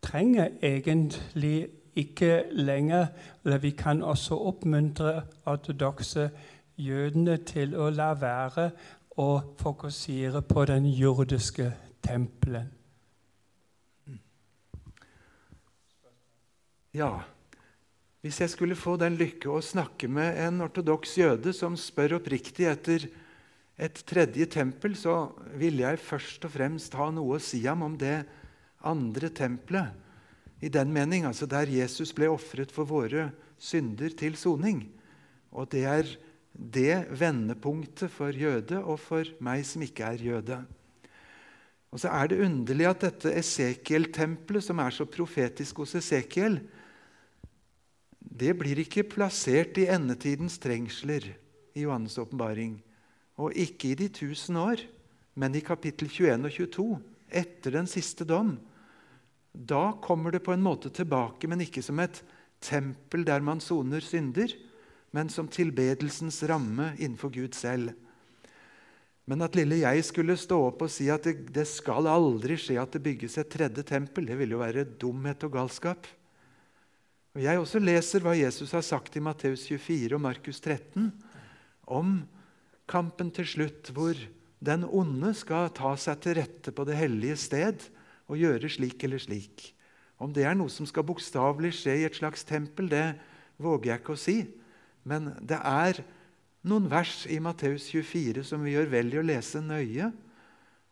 [0.01, 3.05] trenger egentlig ikke lenger
[3.45, 6.29] Eller vi kan også oppmuntre ortodokse
[6.79, 8.69] jødene til å la være
[9.19, 11.69] å fokusere på den jordiske
[12.03, 12.71] tempelen.
[16.93, 17.23] Ja,
[18.21, 22.67] hvis jeg skulle få den lykke å snakke med en ortodoks jøde som spør oppriktig
[22.69, 23.07] etter
[23.75, 27.97] et tredje tempel, så ville jeg først og fremst ha noe å si ham om
[27.97, 28.21] det
[28.85, 29.89] andre tempelet.
[30.63, 34.85] I den mening, altså der Jesus ble ofret for våre synder til soning.
[35.51, 36.13] Og det er
[36.53, 40.59] det vendepunktet for jøde og for meg som ikke er jøde.
[41.93, 46.57] Og så er det underlig at dette Esekiel-tempelet, som er så profetisk hos Esekiel,
[48.17, 51.27] det blir ikke plassert i endetidens trengsler
[51.77, 52.79] i Johannes' åpenbaring.
[53.37, 54.81] Og ikke i de tusen år,
[55.37, 56.87] men i kapittel 21 og 22,
[57.33, 58.55] etter den siste dom.
[59.53, 62.23] Da kommer det på en måte tilbake, men ikke som et
[62.63, 64.49] tempel der man soner synder,
[65.13, 67.93] men som tilbedelsens ramme innenfor Gud selv.
[69.29, 72.75] Men at lille jeg skulle stå opp og si at det, det skal aldri skje
[72.81, 76.09] at det bygges et tredje tempel, det ville jo være dumhet og galskap.
[77.33, 81.07] Og Jeg også leser hva Jesus har sagt i Matteus 24 og Markus 13
[81.89, 82.17] om
[82.89, 84.17] kampen til slutt, hvor
[84.63, 87.87] den onde skal ta seg til rette på det hellige sted
[88.31, 89.71] og gjøre slik eller slik.
[90.21, 93.15] Om det er noe som skal bokstavelig skje i et slags tempel, det
[93.61, 94.37] våger jeg ikke å si.
[95.09, 96.01] Men det er
[96.67, 100.11] noen vers i Matteus 24 som vi gjør vel i å lese nøye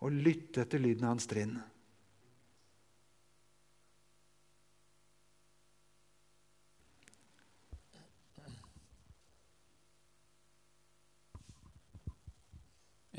[0.01, 1.59] og lytte etter lyden av hans trinn.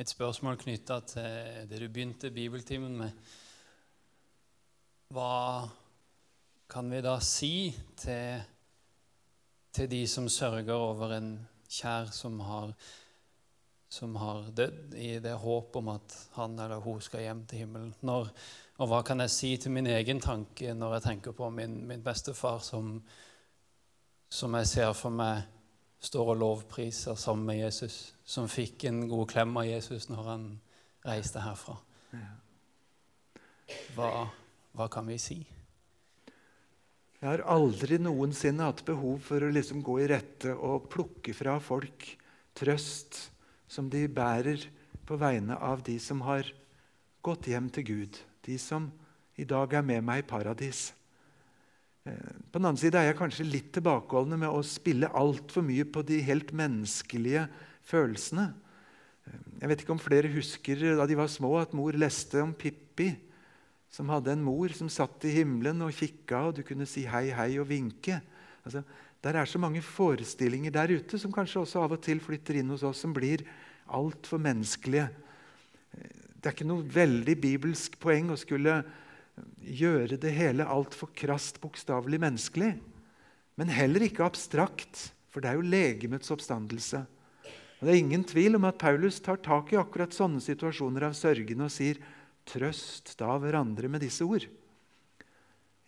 [0.03, 3.19] et spørsmål knytta til det du begynte bibeltimen med.
[5.15, 5.69] Hva
[6.73, 7.71] kan vi da si
[8.01, 8.43] til,
[9.73, 11.31] til de som sørger over en
[11.73, 12.73] kjær som har,
[13.89, 17.95] som har dødd, i det håp om at han eller hun skal hjem til himmelen?
[18.01, 18.29] Når,
[18.79, 22.05] og hva kan jeg si til min egen tanke når jeg tenker på min, min
[22.05, 22.99] bestefar, som,
[24.29, 25.43] som jeg ser for meg
[26.03, 30.47] står og lovpriser sammen med Jesus, som fikk en god klem av Jesus når han
[31.07, 31.77] reiste herfra.
[33.95, 34.09] Hva,
[34.77, 35.39] hva kan vi si?
[37.23, 41.53] Jeg har aldri noensinne hatt behov for å liksom gå i rette og plukke fra
[41.63, 42.09] folk
[42.59, 43.21] trøst
[43.71, 44.65] som de bærer
[45.07, 46.51] på vegne av de som har
[47.23, 48.91] gått hjem til Gud, de som
[49.39, 50.89] i dag er med meg i paradis.
[52.03, 55.87] Eh, på den annen side er jeg kanskje litt tilbakeholdende med å spille altfor mye
[55.87, 57.47] på de helt menneskelige
[57.87, 58.49] følelsene.
[59.31, 62.51] Eh, jeg vet ikke om flere husker da de var små, at mor leste om
[62.51, 63.13] Pippi,
[63.93, 67.27] som hadde en mor som satt i himmelen og kikka, og du kunne si hei,
[67.37, 68.23] hei og vinke.
[68.65, 68.81] Altså,
[69.23, 72.73] der er så mange forestillinger der ute som kanskje også av og til flytter inn
[72.73, 73.45] hos oss, som blir
[73.93, 75.11] altfor menneskelige.
[75.93, 78.81] Det er ikke noe veldig bibelsk poeng å skulle
[79.63, 82.73] gjøre det hele altfor krast bokstavelig menneskelig.
[83.61, 87.05] Men heller ikke abstrakt, for det er jo legemets oppstandelse.
[87.79, 91.17] Og Det er ingen tvil om at Paulus tar tak i akkurat sånne situasjoner av
[91.19, 92.01] sørgende og sier
[92.49, 94.47] trøst da hverandre med disse ord.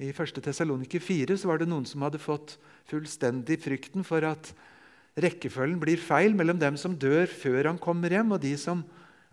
[0.03, 0.41] I 1.
[0.43, 2.57] Tessaloniker 4 så var det noen som hadde fått
[2.91, 4.51] fullstendig frykten for at
[5.21, 8.83] rekkefølgen blir feil mellom dem som dør før han kommer hjem, og de som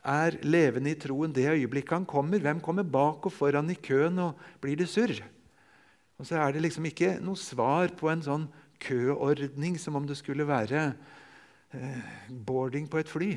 [0.06, 2.42] er levende i troen det øyeblikket han kommer.
[2.42, 5.18] Hvem kommer bak og foran i køen, og blir det surr?
[6.22, 8.46] Og så er det liksom ikke noe svar på en sånn
[8.82, 10.92] køordning som om det skulle være
[11.74, 13.32] eh, boarding på et fly.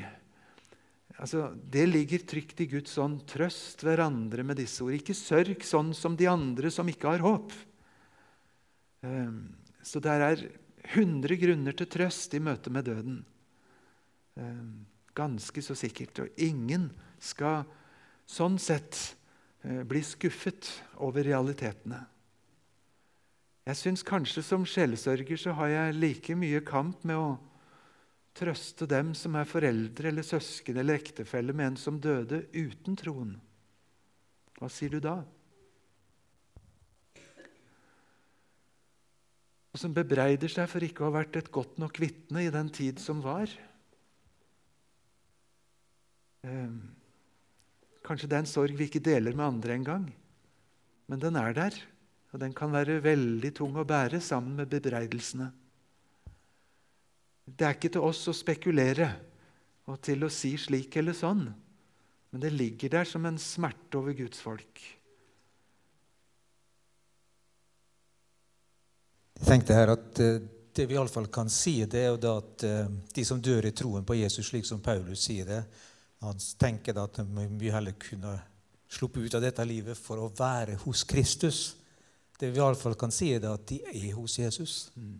[1.19, 3.21] Altså, Det ligger trygt i Guds ånd.
[3.29, 4.95] Trøst hverandre med disse ord.
[4.97, 7.53] Ikke sørg sånn som de andre som ikke har håp.
[9.05, 9.31] Eh,
[9.85, 10.43] så det er
[10.95, 13.23] 100 grunner til trøst i møte med døden.
[14.37, 14.67] Eh,
[15.15, 16.19] Ganske så sikkert.
[16.19, 16.89] Og ingen
[17.23, 17.63] skal
[18.27, 19.15] sånn sett
[19.63, 20.67] eh, bli skuffet
[20.99, 22.01] over realitetene.
[23.65, 27.29] Jeg syns kanskje som sjelesørger så har jeg like mye kamp med å
[28.35, 33.35] trøste dem som er foreldre eller søsken eller ektefelle med en som døde uten troen.
[34.59, 35.21] Hva sier du da?
[39.75, 42.69] Og som bebreider seg for ikke å ha vært et godt nok vitne i den
[42.71, 43.51] tid som var.
[46.47, 46.77] Ehm,
[48.07, 50.07] kanskje det er en sorg vi ikke deler med andre engang,
[51.11, 51.75] men den er der.
[52.31, 55.53] Og den kan være veldig tung å bære sammen med bebreidelsene.
[57.45, 59.07] Det er ikke til oss å spekulere
[59.85, 61.45] og til å si slik eller sånn.
[62.33, 64.81] Men det ligger der som en smerte over Guds folk.
[69.35, 70.41] Jeg tenkte her at eh,
[70.75, 73.71] Det vi iallfall kan si, det er jo da at eh, de som dør i
[73.71, 75.61] troen på Jesus, slik som Paulus sier det,
[76.19, 78.33] han tenker da at de mye heller kunne
[78.91, 81.61] sluppe ut av dette livet for å være hos Kristus.
[82.35, 84.89] Det vi iallfall kan si, er at de er hos Jesus.
[84.99, 85.15] Mm.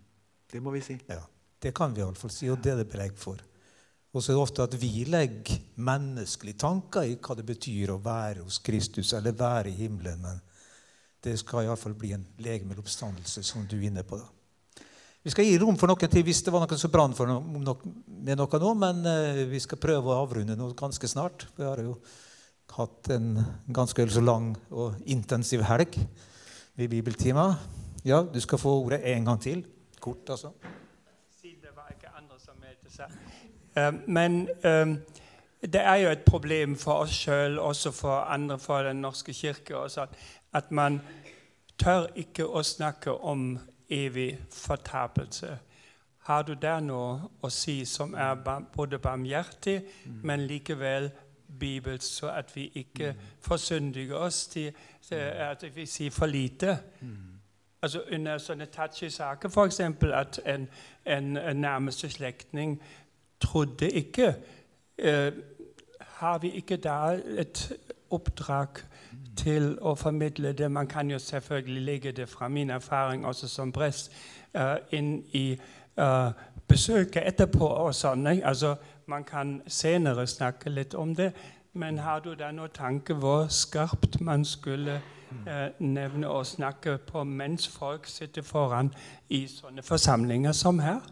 [0.51, 0.97] Det må vi si.
[1.07, 1.21] Ja,
[1.65, 3.41] Det kan vi iallfall si, og det er det belegg for.
[4.15, 8.01] Og så er det ofte at vi legger menneskelige tanker i hva det betyr å
[8.03, 10.21] være hos Kristus eller være i himmelen.
[10.23, 10.37] Men
[11.25, 14.21] det skal iallfall bli en legemeloppstandelse, som du er inne på.
[14.21, 14.29] da.
[15.25, 17.75] Vi skal gi rom for noen til hvis det var noen som brann for noe,
[18.05, 21.47] med noe nå, men uh, vi skal prøve å avrunde noe ganske snart.
[21.57, 21.97] Vi har jo
[22.77, 23.33] hatt en
[23.73, 25.97] ganske så lang og intensiv helg
[26.77, 27.57] ved bibeltimer.
[28.05, 29.65] Ja, du skal få ordet en gang til.
[29.99, 30.53] Kort, altså.
[31.41, 33.09] Siden det var ikke andre som meldte seg.
[33.09, 33.64] Uh,
[34.07, 34.95] men uh,
[35.61, 39.77] det er jo et problem for oss sjøl, også for andre, for Den norske kirke,
[39.77, 40.05] også,
[40.53, 41.01] at man
[41.77, 43.59] tør ikke å snakke om
[43.89, 45.57] evig fortapelse.
[46.25, 48.35] Har du der noe å si som er
[48.75, 50.19] både barmhjertig, mm.
[50.23, 51.11] men likevel
[51.59, 53.19] bibelsk, så at vi ikke mm.
[53.41, 54.71] forsyndiger oss til
[55.11, 56.77] at vi sier for lite?
[57.01, 57.35] Mm.
[57.81, 59.79] Altså Under sånne touchy saker, f.eks.
[59.79, 60.67] at en,
[61.05, 62.79] en, en, nærmeste slektning
[63.45, 64.33] trodde ikke
[64.97, 65.31] eh,
[66.19, 67.67] Har vi ikke da et
[68.09, 68.81] oppdrag
[69.35, 70.71] til å formidle det.
[70.71, 74.11] Man kan jo selvfølgelig legge det fra min erfaring også som prest
[74.53, 75.57] eh, inn i
[75.99, 76.31] uh,
[76.67, 77.67] besøket etterpå.
[77.67, 78.27] og sånn.
[78.27, 78.75] Altså,
[79.07, 81.31] Man kan senere snakke litt om det.
[81.73, 84.95] Men har du da noen tanke hvor skarpt man skulle
[85.45, 88.93] eh, nevne og snakke på mens folk sitter foran
[89.29, 91.03] i sånne forsamlinger som her?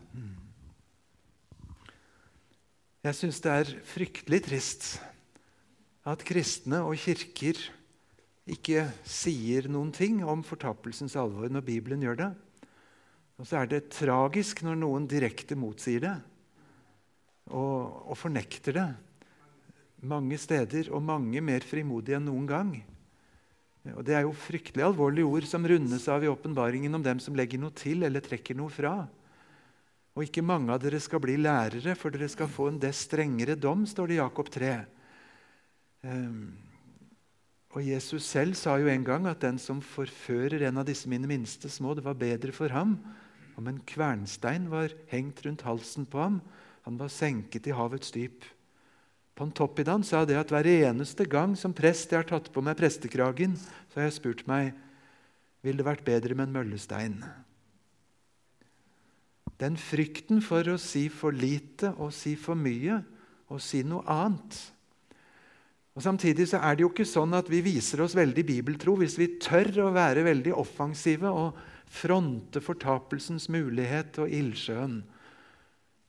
[3.04, 4.86] Jeg syns det er fryktelig trist
[6.08, 7.58] at kristne og kirker
[8.48, 12.30] ikke sier noen ting om fortapelsens alvor når Bibelen gjør det.
[13.36, 16.14] Og så er det tragisk når noen direkte motsier det
[17.52, 18.88] og, og fornekter det.
[20.08, 22.72] Mange steder, og mange mer frimodige enn noen gang.
[23.98, 27.36] Og Det er jo fryktelig alvorlige ord som rundes av i åpenbaringen om dem som
[27.36, 28.96] legger noe til eller trekker noe fra.
[30.14, 33.56] Og ikke mange av dere skal bli lærere, for dere skal få en dess strengere
[33.58, 34.74] dom, står det i Jakob 3.
[36.06, 36.54] Um,
[37.74, 41.30] og Jesus selv sa jo en gang at den som forfører en av disse mine
[41.30, 43.00] minste små, det var bedre for ham
[43.58, 46.40] om en kvernstein var hengt rundt halsen på ham.
[46.86, 48.46] Han var senket i havets dyp.
[49.38, 53.56] Pontoppidan sa det at hver eneste gang som prest jeg har tatt på meg prestekragen,
[53.90, 54.74] så har jeg spurt meg
[55.64, 57.18] vil det vært bedre med en møllestein.
[59.62, 63.02] Den frykten for å si for lite og si for mye
[63.54, 64.62] og si noe annet
[65.94, 69.18] og Samtidig så er det jo ikke sånn at vi viser oss veldig bibeltro hvis
[69.20, 71.60] vi tør å være veldig offensive og
[71.94, 75.04] fronte fortapelsens mulighet og ildsjøen.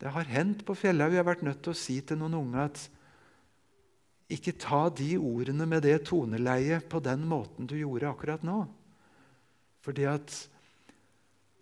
[0.00, 1.12] Det har hendt på Fjellhaug.
[1.12, 2.80] Jeg har vært nødt til å si til noen unge at
[4.32, 8.62] ikke ta de ordene med det toneleiet på den måten du gjorde akkurat nå.
[9.84, 10.32] Fordi at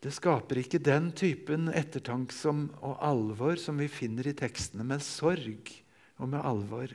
[0.03, 2.35] det skaper ikke den typen ettertanke
[2.83, 5.71] og alvor som vi finner i tekstene, med sorg
[6.19, 6.91] og med alvor.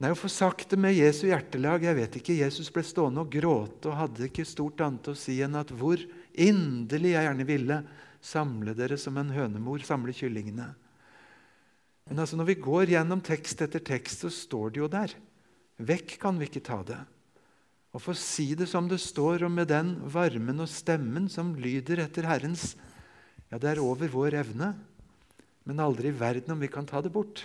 [0.00, 3.34] Nei, å få sagt det med Jesu hjertelag Jeg vet ikke, Jesus ble stående og
[3.34, 6.00] gråte og hadde ikke stort annet å si enn at hvor
[6.32, 7.80] inderlig jeg gjerne ville
[8.24, 10.70] samle dere som en hønemor samle kyllingene.
[12.08, 15.12] Men altså, når vi går gjennom tekst etter tekst, så står det jo der.
[15.80, 16.98] Vekk kan vi ikke ta det.
[17.90, 22.04] Og få si det som det står, og med den varmen og stemmen som lyder
[22.06, 22.74] etter Herrens
[23.50, 24.68] Ja, det er over vår evne,
[25.66, 27.42] men aldri i verden om vi kan ta det bort.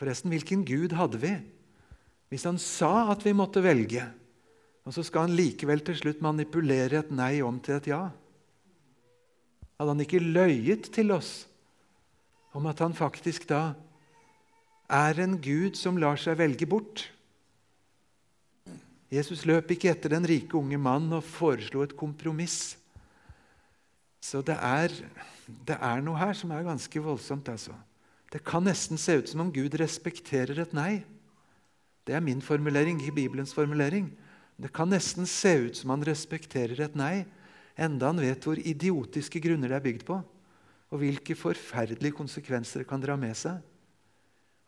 [0.00, 1.34] Forresten, hvilken Gud hadde vi?
[2.32, 4.06] Hvis han sa at vi måtte velge,
[4.88, 8.00] og så skal han likevel til slutt manipulere et nei om til et ja?
[9.76, 11.44] Hadde han ikke løyet til oss
[12.56, 13.74] om at han faktisk da
[14.92, 17.06] er en Gud som lar seg velge bort?
[19.12, 22.76] Jesus løp ikke etter den rike unge mann og foreslo et kompromiss.
[24.22, 24.92] Så det er,
[25.68, 27.48] det er noe her som er ganske voldsomt.
[27.48, 27.74] altså.
[28.32, 31.02] Det kan nesten se ut som om Gud respekterer et nei.
[32.08, 34.08] Det er min formulering, ikke Bibelens formulering.
[34.56, 37.24] Det kan nesten se ut som han respekterer et nei,
[37.76, 40.18] enda han vet hvor idiotiske grunner det er bygd på,
[40.92, 43.60] og hvilke forferdelige konsekvenser det kan dra med seg.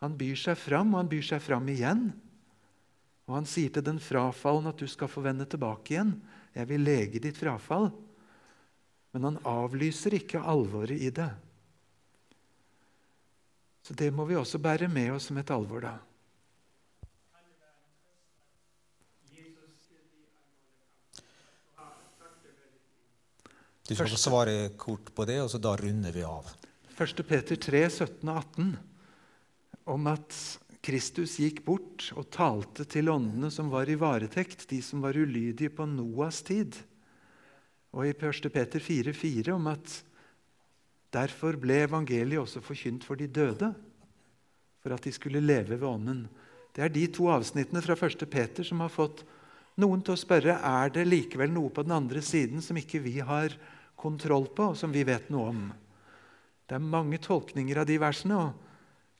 [0.04, 2.10] Han byr seg fram, og han byr seg fram igjen.
[3.24, 6.18] Og han sier til den frafallen at du skal få vende tilbake igjen.
[6.52, 7.88] Jeg vil lege ditt frafall.
[9.16, 11.30] Men han avlyser ikke alvoret i det.
[13.84, 15.96] Så det må vi også bære med oss som et alvor, da.
[23.84, 26.48] Du skal få svare kort på det, og så da runder vi av.
[26.96, 27.20] 1.
[27.28, 28.76] Peter 3, 17 og 18
[29.84, 30.34] om at
[30.84, 35.72] Kristus gikk bort og talte til åndene som var i varetekt, de som var ulydige
[35.72, 36.76] på Noas tid.
[37.96, 38.50] Og i 1.
[38.52, 40.00] Peter 4, 4 om at
[41.14, 43.70] derfor ble evangeliet også forkynt for de døde,
[44.82, 46.26] for at de skulle leve ved Ånden.
[46.74, 48.26] Det er de to avsnittene fra 1.
[48.28, 49.22] Peter som har fått
[49.80, 53.20] noen til å spørre er det likevel noe på den andre siden som ikke vi
[53.24, 53.54] har
[53.96, 55.64] kontroll på, og som vi vet noe om.
[56.68, 58.63] Det er mange tolkninger av de versene, og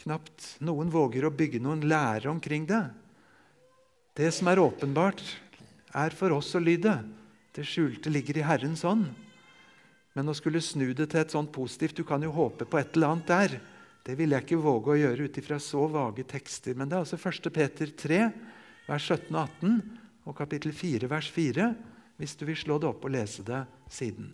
[0.03, 2.84] knapt noen våger å bygge noen lære omkring det.
[4.14, 5.22] Det som er åpenbart,
[5.95, 6.97] er for oss å lyde.
[7.55, 9.07] Det skjulte ligger i Herrens ånd.
[10.14, 12.95] Men å skulle snu det til et sånt positivt Du kan jo håpe på et
[12.95, 13.57] eller annet der.
[14.05, 16.76] Det vil jeg ikke våge å gjøre ut ifra så vage tekster.
[16.76, 17.51] Men det er altså 1.
[17.55, 18.20] Peter 3,
[18.86, 19.76] vers 17 og 18
[20.24, 21.68] og kapittel 4, vers 4,
[22.20, 24.30] hvis du vil slå det opp og lese det siden.